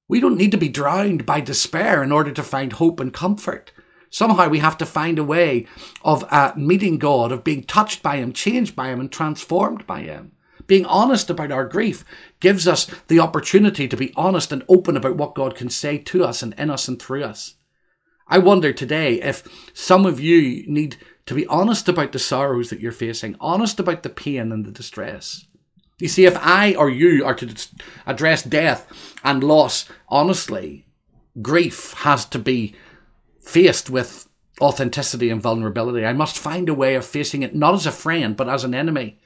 We 0.08 0.20
don't 0.20 0.38
need 0.38 0.52
to 0.52 0.58
be 0.58 0.70
drowned 0.70 1.26
by 1.26 1.42
despair 1.42 2.04
in 2.04 2.12
order 2.12 2.32
to 2.32 2.44
find 2.44 2.74
hope 2.74 3.00
and 3.00 3.14
comfort. 3.14 3.72
Somehow 4.12 4.50
we 4.50 4.60
have 4.60 4.78
to 4.78 4.86
find 4.86 5.18
a 5.18 5.24
way 5.24 5.66
of 6.04 6.24
uh, 6.30 6.54
meeting 6.56 7.00
God, 7.00 7.32
of 7.32 7.44
being 7.44 7.64
touched 7.64 8.04
by 8.04 8.18
Him, 8.18 8.34
changed 8.34 8.76
by 8.76 8.90
Him, 8.90 9.00
and 9.00 9.12
transformed 9.12 9.86
by 9.88 10.02
Him. 10.02 10.35
Being 10.68 10.86
honest 10.86 11.30
about 11.30 11.52
our 11.52 11.66
grief 11.66 12.04
gives 12.40 12.68
us 12.68 12.86
the 13.08 13.20
opportunity 13.20 13.88
to 13.88 13.98
be 13.98 14.14
honest 14.16 14.52
and 14.52 14.64
open 14.68 14.98
about 14.98 15.18
what 15.18 15.36
God 15.36 15.56
can 15.56 15.70
say 15.70 15.98
to 16.00 16.24
us 16.24 16.42
and 16.42 16.54
in 16.58 16.70
us 16.70 16.88
and 16.88 17.02
through 17.02 17.24
us. 17.24 17.56
I 18.28 18.40
wonder 18.40 18.74
today 18.74 19.22
if 19.22 19.44
some 19.74 20.06
of 20.06 20.20
you 20.20 20.66
need 20.68 20.98
to 21.28 21.34
be 21.34 21.46
honest 21.48 21.88
about 21.88 22.12
the 22.12 22.20
sorrows 22.20 22.70
that 22.70 22.80
you're 22.80 22.92
facing, 22.92 23.36
honest 23.40 23.80
about 23.80 24.04
the 24.04 24.10
pain 24.10 24.52
and 24.52 24.66
the 24.66 24.72
distress. 24.72 25.46
You 26.00 26.08
see, 26.08 26.26
if 26.26 26.38
I 26.38 26.76
or 26.76 26.90
you 26.90 27.24
are 27.26 27.36
to 27.36 27.56
address 28.06 28.44
death 28.44 28.92
and 29.24 29.44
loss 29.44 29.88
honestly, 30.10 30.86
grief 31.42 31.94
has 32.00 32.26
to 32.26 32.40
be 32.40 32.76
faced 33.40 33.90
with 33.90 34.28
authenticity 34.60 35.30
and 35.30 35.42
vulnerability. 35.42 36.06
I 36.06 36.14
must 36.14 36.38
find 36.38 36.68
a 36.70 36.74
way 36.74 36.96
of 36.96 37.06
facing 37.06 37.44
it 37.44 37.56
not 37.56 37.76
as 37.76 37.86
a 37.86 37.92
friend, 37.92 38.36
but 38.36 38.50
as 38.50 38.64
an 38.64 38.74
enemy. 38.74 39.20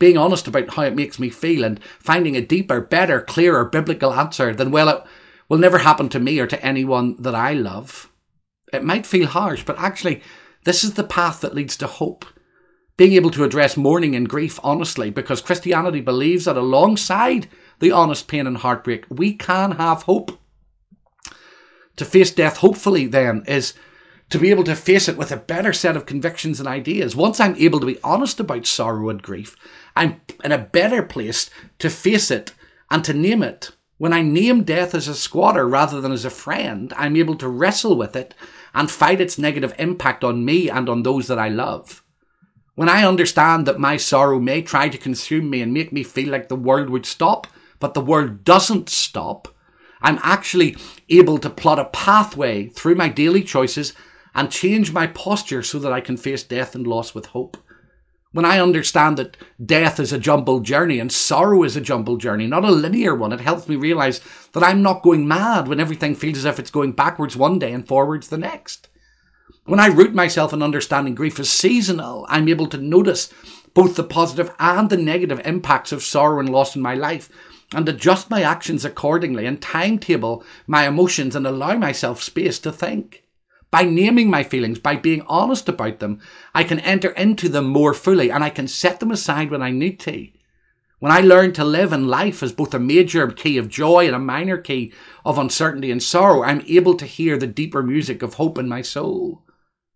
Being 0.00 0.18
honest 0.18 0.48
about 0.48 0.74
how 0.74 0.82
it 0.82 0.96
makes 0.96 1.20
me 1.20 1.30
feel 1.30 1.62
and 1.62 1.78
finding 2.00 2.36
a 2.36 2.40
deeper, 2.40 2.80
better, 2.80 3.20
clearer 3.20 3.64
biblical 3.64 4.12
answer 4.12 4.52
than, 4.52 4.72
well, 4.72 4.88
it 4.88 5.04
will 5.48 5.58
never 5.58 5.78
happen 5.78 6.08
to 6.08 6.18
me 6.18 6.40
or 6.40 6.48
to 6.48 6.60
anyone 6.64 7.14
that 7.20 7.36
I 7.36 7.52
love. 7.52 8.10
It 8.72 8.82
might 8.82 9.06
feel 9.06 9.28
harsh, 9.28 9.62
but 9.64 9.78
actually, 9.78 10.22
this 10.64 10.82
is 10.82 10.94
the 10.94 11.04
path 11.04 11.42
that 11.42 11.54
leads 11.54 11.76
to 11.76 11.86
hope. 11.86 12.24
Being 12.96 13.12
able 13.12 13.30
to 13.30 13.44
address 13.44 13.76
mourning 13.76 14.16
and 14.16 14.28
grief 14.28 14.58
honestly, 14.62 15.10
because 15.10 15.40
Christianity 15.40 16.00
believes 16.00 16.46
that 16.46 16.56
alongside 16.56 17.48
the 17.78 17.92
honest 17.92 18.26
pain 18.26 18.46
and 18.46 18.56
heartbreak, 18.56 19.04
we 19.08 19.34
can 19.34 19.72
have 19.72 20.02
hope 20.02 20.38
to 21.96 22.04
face 22.06 22.30
death, 22.30 22.58
hopefully, 22.58 23.06
then, 23.06 23.42
is 23.46 23.74
to 24.30 24.38
be 24.38 24.50
able 24.50 24.64
to 24.64 24.76
face 24.76 25.08
it 25.08 25.16
with 25.16 25.32
a 25.32 25.36
better 25.36 25.72
set 25.72 25.96
of 25.96 26.06
convictions 26.06 26.60
and 26.60 26.68
ideas. 26.68 27.16
Once 27.16 27.40
I'm 27.40 27.56
able 27.56 27.80
to 27.80 27.86
be 27.86 27.98
honest 28.02 28.38
about 28.40 28.66
sorrow 28.66 29.08
and 29.10 29.20
grief, 29.20 29.56
I'm 29.96 30.20
in 30.44 30.52
a 30.52 30.58
better 30.58 31.02
place 31.02 31.50
to 31.78 31.90
face 31.90 32.30
it 32.30 32.52
and 32.90 33.04
to 33.04 33.14
name 33.14 33.42
it. 33.42 33.70
When 33.98 34.12
I 34.12 34.22
name 34.22 34.64
death 34.64 34.94
as 34.94 35.08
a 35.08 35.14
squatter 35.14 35.68
rather 35.68 36.00
than 36.00 36.12
as 36.12 36.24
a 36.24 36.30
friend, 36.30 36.92
I'm 36.96 37.16
able 37.16 37.36
to 37.36 37.48
wrestle 37.48 37.96
with 37.96 38.16
it 38.16 38.34
and 38.72 38.90
fight 38.90 39.20
its 39.20 39.38
negative 39.38 39.74
impact 39.78 40.24
on 40.24 40.44
me 40.44 40.70
and 40.70 40.88
on 40.88 41.02
those 41.02 41.26
that 41.26 41.38
I 41.38 41.48
love. 41.48 42.02
When 42.74 42.88
I 42.88 43.04
understand 43.04 43.66
that 43.66 43.78
my 43.78 43.98
sorrow 43.98 44.40
may 44.40 44.62
try 44.62 44.88
to 44.88 44.96
consume 44.96 45.50
me 45.50 45.60
and 45.60 45.74
make 45.74 45.92
me 45.92 46.02
feel 46.02 46.30
like 46.30 46.48
the 46.48 46.56
world 46.56 46.88
would 46.88 47.04
stop, 47.04 47.46
but 47.78 47.92
the 47.92 48.00
world 48.00 48.42
doesn't 48.42 48.88
stop, 48.88 49.48
I'm 50.00 50.18
actually 50.22 50.76
able 51.10 51.36
to 51.38 51.50
plot 51.50 51.78
a 51.78 51.84
pathway 51.86 52.68
through 52.68 52.94
my 52.94 53.08
daily 53.08 53.42
choices 53.42 53.92
and 54.34 54.50
change 54.50 54.92
my 54.92 55.08
posture 55.08 55.62
so 55.62 55.78
that 55.78 55.92
I 55.92 56.00
can 56.00 56.16
face 56.16 56.42
death 56.42 56.74
and 56.74 56.86
loss 56.86 57.14
with 57.14 57.26
hope. 57.26 57.58
When 58.32 58.44
I 58.44 58.60
understand 58.60 59.16
that 59.16 59.36
death 59.64 59.98
is 59.98 60.12
a 60.12 60.18
jumbled 60.18 60.64
journey 60.64 61.00
and 61.00 61.10
sorrow 61.10 61.64
is 61.64 61.76
a 61.76 61.80
jumbled 61.80 62.20
journey, 62.20 62.46
not 62.46 62.64
a 62.64 62.70
linear 62.70 63.12
one, 63.14 63.32
it 63.32 63.40
helps 63.40 63.68
me 63.68 63.74
realize 63.74 64.20
that 64.52 64.62
I'm 64.62 64.82
not 64.82 65.02
going 65.02 65.26
mad 65.26 65.66
when 65.66 65.80
everything 65.80 66.14
feels 66.14 66.38
as 66.38 66.44
if 66.44 66.60
it's 66.60 66.70
going 66.70 66.92
backwards 66.92 67.36
one 67.36 67.58
day 67.58 67.72
and 67.72 67.86
forwards 67.86 68.28
the 68.28 68.38
next. 68.38 68.88
When 69.64 69.80
I 69.80 69.88
root 69.88 70.14
myself 70.14 70.52
in 70.52 70.62
understanding 70.62 71.16
grief 71.16 71.40
as 71.40 71.50
seasonal, 71.50 72.24
I'm 72.28 72.48
able 72.48 72.68
to 72.68 72.78
notice 72.78 73.32
both 73.74 73.96
the 73.96 74.04
positive 74.04 74.54
and 74.60 74.90
the 74.90 74.96
negative 74.96 75.40
impacts 75.44 75.90
of 75.90 76.04
sorrow 76.04 76.38
and 76.38 76.48
loss 76.48 76.76
in 76.76 76.82
my 76.82 76.94
life 76.94 77.30
and 77.74 77.88
adjust 77.88 78.30
my 78.30 78.42
actions 78.42 78.84
accordingly 78.84 79.44
and 79.44 79.60
timetable 79.60 80.44
my 80.68 80.86
emotions 80.86 81.34
and 81.34 81.46
allow 81.46 81.76
myself 81.76 82.22
space 82.22 82.60
to 82.60 82.70
think. 82.70 83.24
By 83.70 83.82
naming 83.82 84.28
my 84.28 84.42
feelings, 84.42 84.78
by 84.78 84.96
being 84.96 85.22
honest 85.22 85.68
about 85.68 86.00
them, 86.00 86.20
I 86.54 86.64
can 86.64 86.80
enter 86.80 87.10
into 87.10 87.48
them 87.48 87.66
more 87.66 87.94
fully 87.94 88.30
and 88.30 88.42
I 88.42 88.50
can 88.50 88.66
set 88.66 89.00
them 89.00 89.10
aside 89.10 89.50
when 89.50 89.62
I 89.62 89.70
need 89.70 90.00
to. 90.00 90.28
When 90.98 91.12
I 91.12 91.20
learn 91.20 91.52
to 91.54 91.64
live 91.64 91.92
in 91.92 92.08
life 92.08 92.42
as 92.42 92.52
both 92.52 92.74
a 92.74 92.78
major 92.78 93.26
key 93.28 93.56
of 93.56 93.68
joy 93.68 94.06
and 94.06 94.14
a 94.14 94.18
minor 94.18 94.58
key 94.58 94.92
of 95.24 95.38
uncertainty 95.38 95.90
and 95.90 96.02
sorrow, 96.02 96.42
I'm 96.42 96.62
able 96.66 96.94
to 96.94 97.06
hear 97.06 97.38
the 97.38 97.46
deeper 97.46 97.82
music 97.82 98.22
of 98.22 98.34
hope 98.34 98.58
in 98.58 98.68
my 98.68 98.82
soul. 98.82 99.44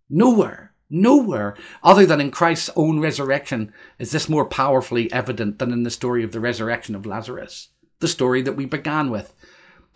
Nowhere 0.09 0.75
Nowhere 0.91 1.57
other 1.83 2.07
than 2.07 2.21
in 2.21 2.31
Christ's 2.31 2.71
own 2.77 3.01
resurrection 3.01 3.73
is 3.99 4.13
this 4.13 4.29
more 4.29 4.45
powerfully 4.45 5.11
evident 5.13 5.59
than 5.59 5.73
in 5.73 5.83
the 5.83 5.91
story 5.91 6.23
of 6.23 6.33
the 6.33 6.41
resurrection 6.41 6.95
of 6.95 7.05
Lazarus, 7.05 7.71
the 8.01 8.09
story 8.09 8.43
that 8.43 8.53
we 8.53 8.67
began 8.67 9.11
with, 9.11 9.35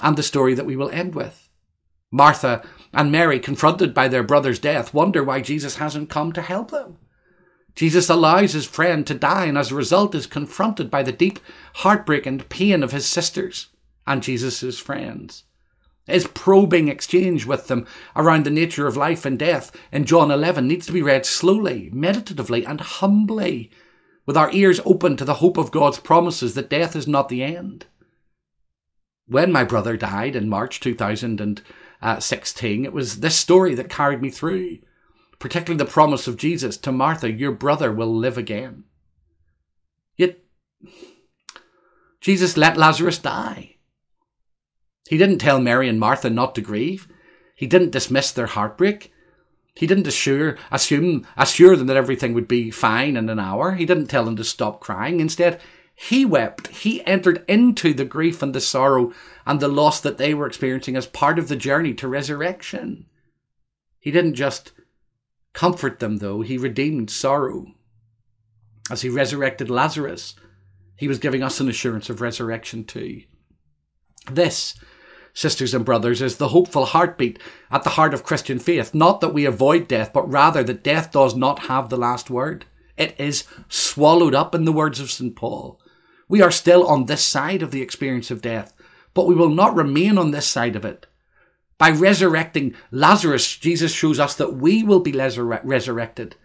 and 0.01 0.17
the 0.17 0.23
story 0.23 0.55
that 0.55 0.67
we 0.67 0.77
will 0.77 0.91
end 0.91 1.15
with. 1.15 1.48
Martha 2.11 2.67
and 2.93 3.13
Mary, 3.13 3.39
confronted 3.39 3.93
by 3.93 4.09
their 4.09 4.23
brother's 4.23 4.59
death, 4.59 4.95
wonder 4.95 5.23
why 5.23 5.41
Jesus 5.41 5.77
hasn't 5.77 6.09
come 6.11 6.33
to 6.33 6.43
help 6.43 6.71
them. 6.71 6.97
Jesus 7.75 8.09
allows 8.09 8.55
his 8.55 8.67
friend 8.67 9.07
to 9.07 9.15
die 9.15 9.45
and 9.45 9.57
as 9.57 9.71
a 9.71 9.77
result 9.77 10.15
is 10.15 10.27
confronted 10.27 10.91
by 10.91 11.03
the 11.03 11.13
deep 11.13 11.39
heartbreak 11.75 12.27
and 12.27 12.49
pain 12.49 12.83
of 12.83 12.93
his 12.93 13.07
sisters 13.07 13.69
and 14.07 14.23
Jesus' 14.23 14.79
friends. 14.79 15.45
His 16.07 16.27
probing 16.27 16.89
exchange 16.89 17.45
with 17.45 17.69
them 17.69 17.87
around 18.17 18.45
the 18.45 18.51
nature 18.51 18.87
of 18.87 18.97
life 18.97 19.27
and 19.27 19.39
death 19.39 19.71
in 19.93 20.07
John 20.07 20.31
11 20.31 20.67
needs 20.67 20.87
to 20.87 20.93
be 20.93 21.03
read 21.03 21.27
slowly, 21.27 21.91
meditatively, 21.93 22.65
and 22.65 22.81
humbly, 22.81 23.71
with 24.25 24.37
our 24.37 24.51
ears 24.53 24.81
open 24.87 25.17
to 25.19 25.25
the 25.27 25.35
hope 25.35 25.59
of 25.59 25.71
God's 25.71 26.01
promises 26.01 26.55
that 26.55 26.71
death 26.71 26.97
is 26.97 27.07
not 27.07 27.29
the 27.29 27.45
end. 27.45 27.87
When 29.27 29.53
my 29.53 29.65
brother 29.65 29.99
died 29.99 30.35
in 30.35 30.49
March 30.49 30.81
2016, 32.01 32.85
it 32.85 32.93
was 32.93 33.21
this 33.21 33.37
story 33.37 33.75
that 33.75 33.89
carried 33.89 34.23
me 34.23 34.31
through, 34.31 34.79
particularly 35.39 35.79
the 35.79 35.91
promise 35.91 36.29
of 36.29 36.37
Jesus 36.37 36.77
to 36.79 36.93
Martha, 36.93 37.31
Your 37.31 37.53
brother 37.53 37.93
will 37.93 38.15
live 38.15 38.39
again. 38.39 38.85
Yet, 40.17 40.39
Jesus 42.21 42.57
let 42.57 42.77
Lazarus 42.77 43.19
die. 43.19 43.77
He 45.09 45.17
didn't 45.17 45.39
tell 45.39 45.61
Mary 45.61 45.89
and 45.89 45.99
Martha 45.99 46.31
not 46.31 46.55
to 46.55 46.61
grieve. 46.61 47.09
He 47.55 47.67
didn't 47.67 47.91
dismiss 47.91 48.31
their 48.31 48.47
heartbreak. 48.47 49.13
He 49.75 49.87
didn't 49.87 50.07
assure, 50.07 50.57
assume, 50.71 51.27
assure 51.37 51.77
them 51.77 51.87
that 51.87 51.97
everything 51.97 52.35
would 52.35 52.49
be 52.49 52.71
fine 52.71 53.17
in 53.17 53.29
an 53.29 53.39
hour. 53.39 53.75
He 53.75 53.87
didn't 53.87 54.09
tell 54.09 54.25
them 54.25 54.37
to 54.37 54.45
stop 54.45 54.81
crying. 54.81 55.21
Instead, 55.21 55.61
he 56.01 56.25
wept. 56.25 56.69
He 56.69 57.05
entered 57.07 57.45
into 57.49 57.93
the 57.93 58.05
grief 58.05 58.41
and 58.41 58.55
the 58.55 58.61
sorrow 58.61 59.13
and 59.45 59.59
the 59.59 59.67
loss 59.67 60.01
that 60.01 60.17
they 60.17 60.33
were 60.33 60.47
experiencing 60.47 60.95
as 60.95 61.09
part 61.09 61.41
of 61.41 61.49
the 61.49 61.57
journey 61.57 61.93
to 61.95 62.07
resurrection. 62.07 63.07
He 63.99 64.13
didn't 64.13 64.37
just 64.37 64.71
comfort 65.55 65.99
them, 65.99 66.19
though, 66.19 66.43
he 66.43 66.57
redeemed 66.57 67.11
sorrow. 67.11 67.75
As 68.89 69.03
he 69.03 69.09
resurrected 69.09 69.71
Lazarus, 69.71 70.37
he 70.95 71.09
was 71.09 71.19
giving 71.19 71.43
us 71.43 71.59
an 71.59 71.69
assurance 71.69 72.09
of 72.09 72.21
resurrection 72.21 72.85
too. 72.85 73.23
This, 74.31 74.79
sisters 75.35 75.75
and 75.75 75.85
brothers, 75.85 76.23
is 76.23 76.37
the 76.37 76.49
hopeful 76.49 76.85
heartbeat 76.85 77.41
at 77.73 77.83
the 77.83 77.91
heart 77.91 78.15
of 78.15 78.23
Christian 78.23 78.61
faith. 78.61 78.95
Not 78.95 79.21
that 79.21 79.35
we 79.35 79.45
avoid 79.45 79.89
death, 79.89 80.13
but 80.13 80.31
rather 80.31 80.63
that 80.63 80.85
death 80.85 81.11
does 81.11 81.35
not 81.35 81.65
have 81.65 81.89
the 81.89 81.97
last 81.97 82.31
word. 82.31 82.67
It 82.97 83.17
is 83.19 83.43
swallowed 83.69 84.37
up 84.37 84.55
in 84.55 84.65
the 84.65 84.73
words 84.73 85.01
of 85.01 85.11
St. 85.11 85.35
Paul. 85.35 85.81
We 86.29 86.43
are 86.43 86.51
still 86.51 86.87
on 86.87 87.07
this 87.07 87.25
side 87.25 87.63
of 87.63 87.71
the 87.71 87.83
experience 87.83 88.31
of 88.31 88.43
death, 88.43 88.75
but 89.15 89.27
we 89.27 89.35
will 89.35 89.49
not 89.49 89.75
remain 89.75 90.19
on 90.19 90.31
this 90.31 90.47
side 90.47 90.77
of 90.77 90.85
it. 90.85 91.07
By 91.79 91.91
resurrecting 91.91 92.75
Lazarus, 92.91 93.57
Jesus 93.57 93.93
shows 93.93 94.19
us 94.19 94.35
that 94.35 94.55
we 94.55 94.83
will 94.83 95.01
be 95.01 95.13
resurrected. 95.13 96.37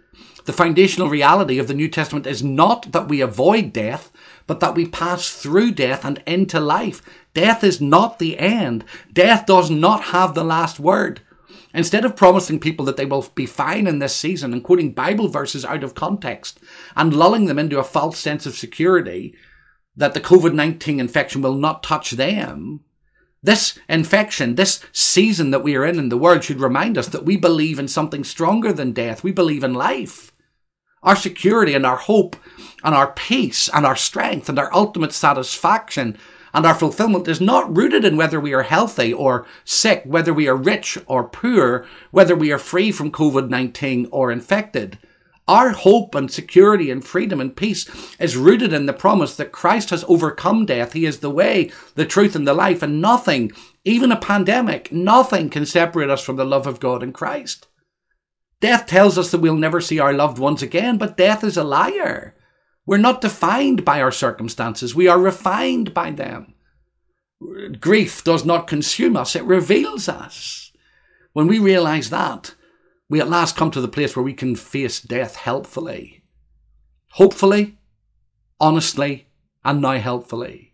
The 0.45 0.53
foundational 0.53 1.09
reality 1.09 1.57
of 1.57 1.67
the 1.67 1.73
New 1.73 1.87
Testament 1.87 2.27
is 2.27 2.43
not 2.43 2.91
that 2.91 3.07
we 3.07 3.21
avoid 3.21 3.73
death, 3.73 4.11
but 4.45 4.59
that 4.59 4.75
we 4.75 4.85
pass 4.85 5.29
through 5.29 5.71
death 5.71 6.05
and 6.05 6.21
into 6.27 6.59
life. 6.59 7.01
Death 7.33 7.63
is 7.63 7.81
not 7.81 8.19
the 8.19 8.37
end. 8.37 8.83
Death 9.11 9.45
does 9.45 9.71
not 9.71 10.05
have 10.05 10.33
the 10.33 10.43
last 10.43 10.79
word. 10.79 11.21
Instead 11.73 12.05
of 12.05 12.15
promising 12.15 12.59
people 12.59 12.85
that 12.85 12.97
they 12.97 13.05
will 13.05 13.25
be 13.33 13.47
fine 13.47 13.87
in 13.87 13.99
this 13.99 14.15
season 14.15 14.53
and 14.53 14.63
quoting 14.63 14.91
Bible 14.91 15.27
verses 15.29 15.65
out 15.65 15.83
of 15.83 15.95
context 15.95 16.59
and 16.95 17.15
lulling 17.15 17.45
them 17.45 17.57
into 17.57 17.79
a 17.79 17.83
false 17.83 18.19
sense 18.19 18.45
of 18.45 18.55
security 18.55 19.33
that 19.95 20.13
the 20.13 20.21
COVID 20.21 20.53
19 20.53 20.99
infection 20.99 21.41
will 21.41 21.55
not 21.55 21.83
touch 21.83 22.11
them, 22.11 22.81
this 23.43 23.77
infection, 23.89 24.55
this 24.55 24.79
season 24.93 25.51
that 25.51 25.63
we 25.63 25.75
are 25.75 25.85
in 25.85 25.99
in 25.99 26.07
the 26.07 26.17
world 26.17 26.45
should 26.45 26.61
remind 26.61 26.97
us 26.97 27.07
that 27.09 27.25
we 27.25 27.35
believe 27.35 27.77
in 27.77 27.89
something 27.89 28.23
stronger 28.23 28.71
than 28.71 28.93
death. 28.93 29.21
We 29.21 29.33
believe 29.33 29.65
in 29.65 29.73
life. 29.73 30.31
Our 31.03 31.17
security 31.17 31.73
and 31.73 31.85
our 31.85 31.97
hope 31.97 32.37
and 32.85 32.95
our 32.95 33.11
peace 33.11 33.67
and 33.73 33.85
our 33.85 33.97
strength 33.97 34.47
and 34.47 34.57
our 34.57 34.73
ultimate 34.73 35.11
satisfaction 35.11 36.17
and 36.53 36.65
our 36.65 36.73
fulfillment 36.73 37.27
is 37.27 37.41
not 37.41 37.75
rooted 37.75 38.05
in 38.05 38.15
whether 38.15 38.39
we 38.39 38.53
are 38.53 38.63
healthy 38.63 39.11
or 39.11 39.45
sick, 39.65 40.03
whether 40.05 40.33
we 40.33 40.47
are 40.47 40.55
rich 40.55 40.97
or 41.05 41.25
poor, 41.25 41.85
whether 42.11 42.35
we 42.35 42.51
are 42.53 42.59
free 42.59 42.93
from 42.93 43.11
COVID-19 43.11 44.07
or 44.11 44.31
infected. 44.31 44.97
Our 45.47 45.71
hope 45.71 46.15
and 46.15 46.31
security 46.31 46.89
and 46.89 47.03
freedom 47.03 47.41
and 47.41 47.55
peace 47.55 47.89
is 48.17 48.37
rooted 48.37 48.71
in 48.71 48.85
the 48.85 48.93
promise 48.93 49.35
that 49.35 49.51
Christ 49.51 49.89
has 49.89 50.05
overcome 50.07 50.65
death. 50.65 50.93
He 50.93 51.05
is 51.05 51.19
the 51.19 51.29
way, 51.29 51.69
the 51.95 52.05
truth, 52.05 52.35
and 52.35 52.47
the 52.47 52.53
life, 52.53 52.81
and 52.81 53.01
nothing, 53.01 53.51
even 53.83 54.11
a 54.11 54.19
pandemic, 54.19 54.91
nothing 54.91 55.49
can 55.49 55.65
separate 55.65 56.09
us 56.09 56.23
from 56.23 56.37
the 56.37 56.45
love 56.45 56.65
of 56.65 56.79
God 56.79 57.03
in 57.03 57.11
Christ. 57.11 57.67
Death 58.61 58.85
tells 58.85 59.17
us 59.17 59.31
that 59.31 59.41
we'll 59.41 59.57
never 59.57 59.81
see 59.81 59.99
our 59.99 60.13
loved 60.13 60.37
ones 60.37 60.61
again, 60.61 60.97
but 60.97 61.17
death 61.17 61.43
is 61.43 61.57
a 61.57 61.65
liar. 61.65 62.33
We're 62.85 62.97
not 62.97 63.19
defined 63.19 63.83
by 63.83 64.01
our 64.01 64.11
circumstances, 64.11 64.95
we 64.95 65.09
are 65.09 65.19
refined 65.19 65.93
by 65.93 66.11
them. 66.11 66.53
Grief 67.81 68.23
does 68.23 68.45
not 68.45 68.67
consume 68.67 69.17
us, 69.17 69.35
it 69.35 69.43
reveals 69.43 70.07
us. 70.07 70.71
When 71.33 71.47
we 71.47 71.59
realize 71.59 72.09
that, 72.11 72.55
we 73.13 73.21
at 73.21 73.29
last 73.29 73.55
come 73.55 73.69
to 73.69 73.79
the 73.79 73.87
place 73.87 74.15
where 74.15 74.23
we 74.23 74.33
can 74.33 74.55
face 74.55 74.99
death 74.99 75.35
helpfully. 75.35 76.23
Hopefully, 77.11 77.77
honestly, 78.59 79.27
and 79.63 79.83
now 79.83 79.99
helpfully. 79.99 80.71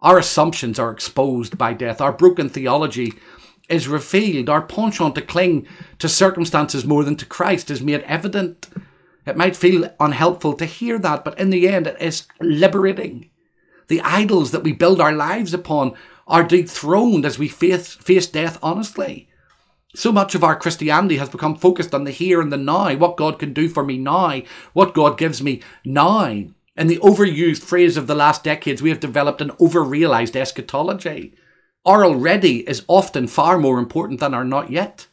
Our 0.00 0.18
assumptions 0.18 0.80
are 0.80 0.90
exposed 0.90 1.56
by 1.56 1.74
death. 1.74 2.00
Our 2.00 2.10
broken 2.10 2.48
theology 2.48 3.12
is 3.68 3.86
revealed. 3.86 4.48
Our 4.48 4.62
penchant 4.62 5.14
to 5.14 5.22
cling 5.22 5.68
to 6.00 6.08
circumstances 6.08 6.84
more 6.84 7.04
than 7.04 7.14
to 7.18 7.24
Christ 7.24 7.70
is 7.70 7.80
made 7.80 8.00
evident. 8.00 8.68
It 9.24 9.36
might 9.36 9.54
feel 9.54 9.88
unhelpful 10.00 10.54
to 10.54 10.64
hear 10.64 10.98
that, 10.98 11.24
but 11.24 11.38
in 11.38 11.50
the 11.50 11.68
end, 11.68 11.86
it 11.86 12.02
is 12.02 12.26
liberating. 12.40 13.30
The 13.86 14.00
idols 14.00 14.50
that 14.50 14.64
we 14.64 14.72
build 14.72 15.00
our 15.00 15.12
lives 15.12 15.54
upon 15.54 15.94
are 16.26 16.42
dethroned 16.42 17.24
as 17.24 17.38
we 17.38 17.46
face, 17.46 17.94
face 17.94 18.26
death 18.26 18.58
honestly. 18.60 19.28
So 19.96 20.12
much 20.12 20.34
of 20.34 20.44
our 20.44 20.54
Christianity 20.54 21.16
has 21.16 21.30
become 21.30 21.56
focused 21.56 21.94
on 21.94 22.04
the 22.04 22.10
here 22.10 22.42
and 22.42 22.52
the 22.52 22.58
now, 22.58 22.94
what 22.96 23.16
God 23.16 23.38
can 23.38 23.54
do 23.54 23.66
for 23.66 23.82
me 23.82 23.96
now, 23.96 24.42
what 24.74 24.92
God 24.92 25.16
gives 25.16 25.42
me 25.42 25.62
now. 25.86 26.26
In 26.76 26.86
the 26.86 26.98
overused 26.98 27.62
phrase 27.62 27.96
of 27.96 28.06
the 28.06 28.14
last 28.14 28.44
decades, 28.44 28.82
we 28.82 28.90
have 28.90 29.00
developed 29.00 29.40
an 29.40 29.52
overrealized 29.52 30.36
eschatology. 30.36 31.34
Our 31.86 32.04
already 32.04 32.68
is 32.68 32.84
often 32.88 33.26
far 33.26 33.56
more 33.56 33.78
important 33.78 34.20
than 34.20 34.34
our 34.34 34.44
not 34.44 34.70
yet. 34.70 35.06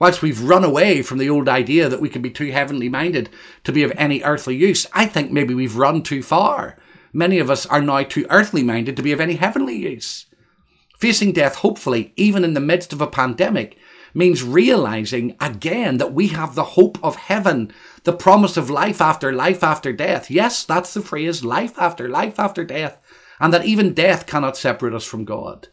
Whilst 0.00 0.22
we've 0.22 0.42
run 0.42 0.64
away 0.64 1.02
from 1.02 1.18
the 1.18 1.30
old 1.30 1.48
idea 1.48 1.88
that 1.88 2.00
we 2.00 2.08
can 2.08 2.20
be 2.20 2.30
too 2.30 2.50
heavenly 2.50 2.88
minded 2.88 3.30
to 3.62 3.70
be 3.70 3.84
of 3.84 3.92
any 3.96 4.24
earthly 4.24 4.56
use, 4.56 4.88
I 4.92 5.06
think 5.06 5.30
maybe 5.30 5.54
we've 5.54 5.76
run 5.76 6.02
too 6.02 6.24
far. 6.24 6.76
Many 7.12 7.38
of 7.38 7.48
us 7.48 7.64
are 7.64 7.80
now 7.80 8.02
too 8.02 8.26
earthly 8.28 8.64
minded 8.64 8.96
to 8.96 9.04
be 9.04 9.12
of 9.12 9.20
any 9.20 9.36
heavenly 9.36 9.76
use. 9.76 10.26
Facing 10.98 11.30
death, 11.30 11.56
hopefully, 11.56 12.12
even 12.16 12.42
in 12.42 12.54
the 12.54 12.60
midst 12.60 12.92
of 12.92 13.00
a 13.00 13.06
pandemic, 13.06 13.78
means 14.14 14.42
realizing 14.42 15.36
again 15.40 15.98
that 15.98 16.12
we 16.12 16.28
have 16.28 16.54
the 16.54 16.64
hope 16.64 16.98
of 17.02 17.16
heaven, 17.16 17.72
the 18.04 18.12
promise 18.12 18.56
of 18.56 18.70
life 18.70 19.00
after 19.00 19.32
life 19.32 19.62
after 19.62 19.92
death. 19.92 20.30
Yes, 20.30 20.64
that's 20.64 20.94
the 20.94 21.00
phrase, 21.00 21.44
life 21.44 21.78
after 21.78 22.08
life 22.08 22.38
after 22.38 22.64
death, 22.64 23.02
and 23.38 23.52
that 23.52 23.64
even 23.64 23.94
death 23.94 24.26
cannot 24.26 24.56
separate 24.56 24.94
us 24.94 25.04
from 25.04 25.24
God. 25.24 25.68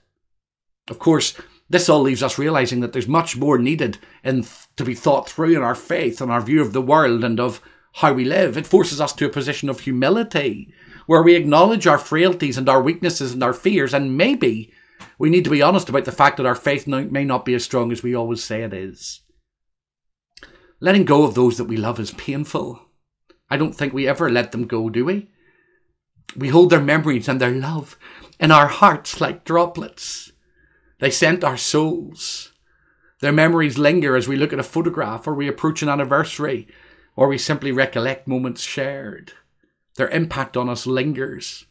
Of 0.89 0.99
course, 0.99 1.33
this 1.69 1.89
all 1.89 2.01
leaves 2.01 2.23
us 2.23 2.37
realizing 2.37 2.79
that 2.79 2.93
there's 2.93 3.07
much 3.07 3.35
more 3.35 3.57
needed 3.57 3.97
in, 4.23 4.45
to 4.77 4.85
be 4.85 4.95
thought 4.95 5.29
through 5.29 5.55
in 5.55 5.63
our 5.63 5.75
faith 5.75 6.21
and 6.21 6.31
our 6.31 6.41
view 6.41 6.61
of 6.61 6.73
the 6.73 6.81
world 6.81 7.23
and 7.23 7.39
of 7.39 7.61
how 7.93 8.13
we 8.13 8.23
live. 8.23 8.55
It 8.55 8.67
forces 8.67 9.01
us 9.01 9.11
to 9.13 9.25
a 9.25 9.29
position 9.29 9.69
of 9.69 9.81
humility, 9.81 10.73
where 11.07 11.23
we 11.23 11.35
acknowledge 11.35 11.87
our 11.87 11.97
frailties 11.97 12.57
and 12.57 12.69
our 12.69 12.81
weaknesses 12.81 13.33
and 13.33 13.43
our 13.43 13.53
fears, 13.53 13.93
and 13.93 14.17
maybe 14.17 14.71
we 15.17 15.29
need 15.29 15.43
to 15.43 15.49
be 15.49 15.61
honest 15.61 15.89
about 15.89 16.05
the 16.05 16.11
fact 16.11 16.37
that 16.37 16.45
our 16.45 16.55
faith 16.55 16.87
may 16.87 17.25
not 17.25 17.45
be 17.45 17.53
as 17.53 17.63
strong 17.63 17.91
as 17.91 18.03
we 18.03 18.15
always 18.15 18.43
say 18.43 18.63
it 18.63 18.73
is. 18.73 19.21
Letting 20.79 21.05
go 21.05 21.23
of 21.23 21.33
those 21.33 21.57
that 21.57 21.65
we 21.65 21.77
love 21.77 21.99
is 21.99 22.11
painful. 22.11 22.81
I 23.49 23.57
don't 23.57 23.73
think 23.73 23.93
we 23.93 24.07
ever 24.07 24.29
let 24.29 24.51
them 24.51 24.67
go, 24.67 24.89
do 24.89 25.05
we? 25.05 25.29
We 26.35 26.49
hold 26.49 26.69
their 26.69 26.81
memories 26.81 27.27
and 27.27 27.41
their 27.41 27.51
love 27.51 27.97
in 28.39 28.51
our 28.51 28.67
hearts 28.67 29.19
like 29.19 29.43
droplets. 29.43 30.31
They 30.99 31.09
scent 31.09 31.43
our 31.43 31.57
souls. 31.57 32.53
Their 33.19 33.31
memories 33.31 33.79
linger 33.79 34.15
as 34.15 34.27
we 34.27 34.35
look 34.35 34.53
at 34.53 34.59
a 34.59 34.63
photograph 34.63 35.27
or 35.27 35.33
we 35.33 35.47
approach 35.47 35.81
an 35.81 35.89
anniversary 35.89 36.67
or 37.15 37.27
we 37.27 37.39
simply 37.39 37.71
recollect 37.71 38.27
moments 38.27 38.61
shared. 38.61 39.33
Their 39.95 40.09
impact 40.09 40.55
on 40.55 40.69
us 40.69 40.85
lingers. 40.85 41.65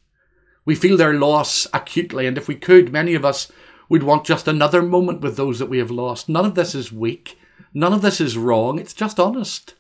We 0.67 0.75
feel 0.75 0.97
their 0.97 1.15
loss 1.15 1.67
acutely, 1.73 2.27
and 2.27 2.37
if 2.37 2.49
we 2.49 2.57
could, 2.57 2.93
many 2.93 3.15
of 3.15 3.25
us 3.25 3.51
would 3.89 4.03
want 4.03 4.27
just 4.27 4.49
another 4.49 4.83
moment 4.83 5.21
with 5.21 5.37
those 5.37 5.59
that 5.61 5.71
we 5.71 5.79
have 5.79 5.91
lost. 5.91 6.29
None 6.29 6.45
of 6.45 6.57
this 6.57 6.75
is 6.75 6.93
weak. 6.93 7.39
None 7.73 7.93
of 7.93 8.03
this 8.03 8.21
is 8.21 8.37
wrong. 8.37 8.79
It's 8.79 8.93
just 8.93 9.21
honest. 9.21 9.75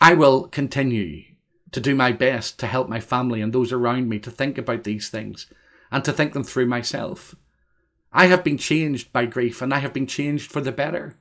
I 0.00 0.14
will 0.14 0.48
continue 0.48 1.22
to 1.72 1.80
do 1.80 1.94
my 1.94 2.12
best 2.12 2.58
to 2.60 2.66
help 2.66 2.88
my 2.88 3.00
family 3.00 3.40
and 3.40 3.52
those 3.52 3.72
around 3.72 4.08
me 4.08 4.18
to 4.20 4.30
think 4.30 4.58
about 4.58 4.84
these 4.84 5.08
things 5.08 5.46
and 5.90 6.04
to 6.04 6.12
think 6.12 6.34
them 6.34 6.44
through 6.44 6.66
myself. 6.66 7.34
I 8.12 8.26
have 8.26 8.44
been 8.44 8.58
changed 8.58 9.12
by 9.12 9.26
grief 9.26 9.62
and 9.62 9.72
I 9.72 9.78
have 9.78 9.92
been 9.92 10.06
changed 10.06 10.52
for 10.52 10.60
the 10.60 10.72
better. 10.72 11.16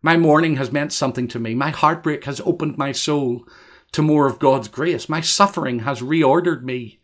My 0.00 0.16
mourning 0.16 0.56
has 0.56 0.72
meant 0.72 0.92
something 0.92 1.28
to 1.28 1.38
me. 1.38 1.54
My 1.54 1.70
heartbreak 1.70 2.24
has 2.24 2.40
opened 2.40 2.78
my 2.78 2.92
soul 2.92 3.46
to 3.92 4.02
more 4.02 4.26
of 4.26 4.38
God's 4.38 4.68
grace. 4.68 5.08
My 5.08 5.20
suffering 5.20 5.80
has 5.80 6.00
reordered 6.00 6.62
me 6.62 6.97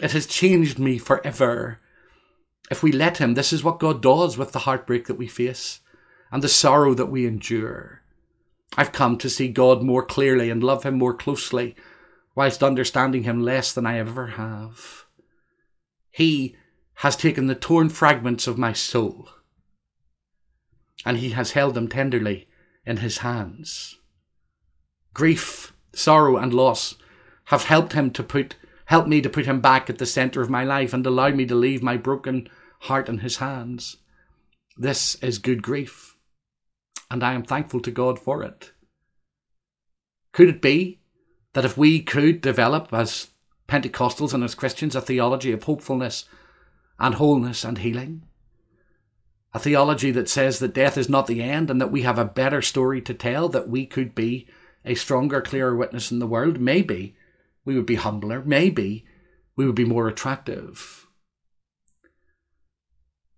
it 0.00 0.12
has 0.12 0.26
changed 0.26 0.78
me 0.78 0.98
forever. 0.98 1.78
If 2.70 2.82
we 2.82 2.92
let 2.92 3.18
Him, 3.18 3.34
this 3.34 3.52
is 3.52 3.64
what 3.64 3.78
God 3.78 4.02
does 4.02 4.36
with 4.36 4.52
the 4.52 4.60
heartbreak 4.60 5.06
that 5.06 5.14
we 5.18 5.26
face 5.26 5.80
and 6.30 6.42
the 6.42 6.48
sorrow 6.48 6.94
that 6.94 7.06
we 7.06 7.26
endure. 7.26 8.02
I've 8.76 8.92
come 8.92 9.16
to 9.18 9.30
see 9.30 9.48
God 9.48 9.82
more 9.82 10.04
clearly 10.04 10.50
and 10.50 10.62
love 10.62 10.82
Him 10.82 10.98
more 10.98 11.14
closely, 11.14 11.76
whilst 12.34 12.62
understanding 12.62 13.22
Him 13.22 13.40
less 13.40 13.72
than 13.72 13.86
I 13.86 13.98
ever 13.98 14.28
have. 14.28 15.06
He 16.10 16.56
has 17.00 17.16
taken 17.16 17.46
the 17.46 17.54
torn 17.54 17.88
fragments 17.88 18.46
of 18.46 18.58
my 18.58 18.72
soul 18.72 19.28
and 21.04 21.18
He 21.18 21.30
has 21.30 21.52
held 21.52 21.74
them 21.74 21.88
tenderly 21.88 22.48
in 22.84 22.98
His 22.98 23.18
hands. 23.18 23.98
Grief, 25.14 25.72
sorrow, 25.94 26.36
and 26.36 26.52
loss 26.52 26.96
have 27.46 27.64
helped 27.64 27.92
Him 27.92 28.10
to 28.10 28.22
put 28.22 28.56
Help 28.86 29.06
me 29.06 29.20
to 29.20 29.28
put 29.28 29.46
him 29.46 29.60
back 29.60 29.90
at 29.90 29.98
the 29.98 30.06
centre 30.06 30.40
of 30.40 30.50
my 30.50 30.64
life 30.64 30.92
and 30.92 31.06
allow 31.06 31.28
me 31.30 31.44
to 31.46 31.54
leave 31.54 31.82
my 31.82 31.96
broken 31.96 32.48
heart 32.80 33.08
in 33.08 33.18
his 33.18 33.36
hands. 33.36 33.98
This 34.76 35.16
is 35.16 35.38
good 35.38 35.62
grief, 35.62 36.16
and 37.10 37.22
I 37.22 37.34
am 37.34 37.42
thankful 37.42 37.80
to 37.80 37.90
God 37.90 38.18
for 38.18 38.42
it. 38.42 38.72
Could 40.32 40.48
it 40.48 40.62
be 40.62 41.00
that 41.54 41.64
if 41.64 41.76
we 41.76 42.00
could 42.00 42.40
develop 42.40 42.92
as 42.92 43.28
Pentecostals 43.66 44.32
and 44.32 44.44
as 44.44 44.54
Christians 44.54 44.94
a 44.94 45.00
theology 45.00 45.50
of 45.50 45.64
hopefulness 45.64 46.26
and 46.98 47.16
wholeness 47.16 47.64
and 47.64 47.78
healing, 47.78 48.22
a 49.52 49.58
theology 49.58 50.10
that 50.12 50.28
says 50.28 50.58
that 50.58 50.74
death 50.74 50.96
is 50.96 51.08
not 51.08 51.26
the 51.26 51.42
end 51.42 51.70
and 51.70 51.80
that 51.80 51.90
we 51.90 52.02
have 52.02 52.18
a 52.18 52.24
better 52.24 52.62
story 52.62 53.00
to 53.00 53.14
tell, 53.14 53.48
that 53.48 53.68
we 53.68 53.86
could 53.86 54.14
be 54.14 54.46
a 54.84 54.94
stronger, 54.94 55.40
clearer 55.40 55.74
witness 55.74 56.12
in 56.12 56.18
the 56.18 56.26
world, 56.26 56.60
maybe 56.60 57.16
we 57.66 57.74
would 57.76 57.84
be 57.84 57.96
humbler, 57.96 58.42
maybe 58.46 59.04
we 59.56 59.66
would 59.66 59.74
be 59.74 59.84
more 59.84 60.08
attractive. 60.08 61.06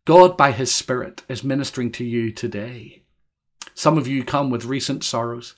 God, 0.04 0.36
by 0.36 0.52
His 0.52 0.72
Spirit, 0.72 1.24
is 1.28 1.42
ministering 1.42 1.90
to 1.92 2.04
you 2.04 2.30
today. 2.30 3.02
Some 3.74 3.98
of 3.98 4.06
you 4.06 4.22
come 4.24 4.50
with 4.50 4.64
recent 4.64 5.02
sorrows, 5.02 5.56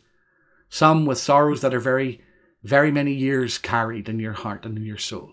some 0.71 1.05
with 1.05 1.19
sorrows 1.19 1.61
that 1.61 1.75
are 1.75 1.81
very, 1.81 2.23
very 2.63 2.91
many 2.91 3.13
years 3.13 3.59
carried 3.59 4.09
in 4.09 4.19
your 4.19 4.33
heart 4.33 4.65
and 4.65 4.79
in 4.79 4.85
your 4.85 4.99
soul. 4.99 5.31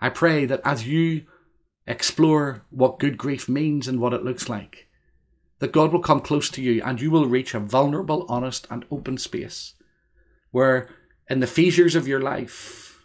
I 0.00 0.08
pray 0.08 0.44
that 0.46 0.60
as 0.64 0.86
you 0.86 1.26
explore 1.86 2.64
what 2.70 2.98
good 2.98 3.16
grief 3.16 3.48
means 3.48 3.86
and 3.86 4.00
what 4.00 4.12
it 4.12 4.24
looks 4.24 4.48
like. 4.48 4.88
That 5.58 5.72
God 5.72 5.92
will 5.92 6.00
come 6.00 6.20
close 6.20 6.50
to 6.50 6.62
you 6.62 6.82
and 6.84 7.00
you 7.00 7.10
will 7.10 7.26
reach 7.26 7.54
a 7.54 7.60
vulnerable, 7.60 8.26
honest, 8.28 8.66
and 8.70 8.84
open 8.90 9.16
space 9.18 9.74
where, 10.50 10.88
in 11.28 11.40
the 11.40 11.46
fissures 11.46 11.94
of 11.94 12.06
your 12.06 12.20
life, 12.20 13.04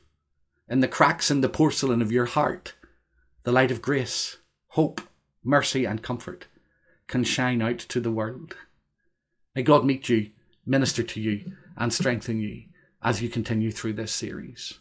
in 0.67 0.79
the 0.79 0.88
cracks 0.88 1.31
in 1.31 1.41
the 1.41 1.49
porcelain 1.49 2.01
of 2.01 2.12
your 2.12 2.25
heart, 2.25 2.75
the 3.43 3.51
light 3.51 3.71
of 3.71 3.81
grace, 3.81 4.38
hope, 4.69 5.01
mercy, 5.43 5.86
and 5.86 6.03
comfort 6.03 6.47
can 7.07 7.23
shine 7.23 7.62
out 7.62 7.79
to 7.79 7.99
the 7.99 8.12
world. 8.12 8.55
May 9.55 9.63
God 9.63 9.86
meet 9.86 10.07
you, 10.07 10.31
minister 10.65 11.03
to 11.03 11.19
you, 11.19 11.51
and 11.75 11.93
strengthen 11.93 12.39
you 12.39 12.63
as 13.03 13.21
you 13.21 13.29
continue 13.29 13.71
through 13.71 13.93
this 13.93 14.13
series. 14.13 14.75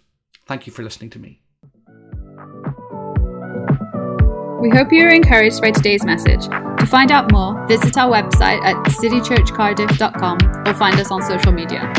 Thank 0.47 0.67
you 0.67 0.73
for 0.73 0.83
listening 0.83 1.11
to 1.11 1.19
me. 1.19 1.43
We 4.61 4.69
hope 4.69 4.93
you 4.93 5.05
are 5.07 5.11
encouraged 5.11 5.63
by 5.63 5.71
today's 5.71 6.05
message. 6.05 6.47
To 6.47 6.87
find 6.87 7.11
out 7.11 7.33
more, 7.33 7.67
visit 7.67 7.97
our 7.97 8.11
website 8.11 8.63
at 8.63 8.77
citychurchcardiff.com 8.87 10.69
or 10.69 10.75
find 10.75 11.01
us 11.01 11.11
on 11.11 11.23
social 11.23 11.53
media. 11.53 11.91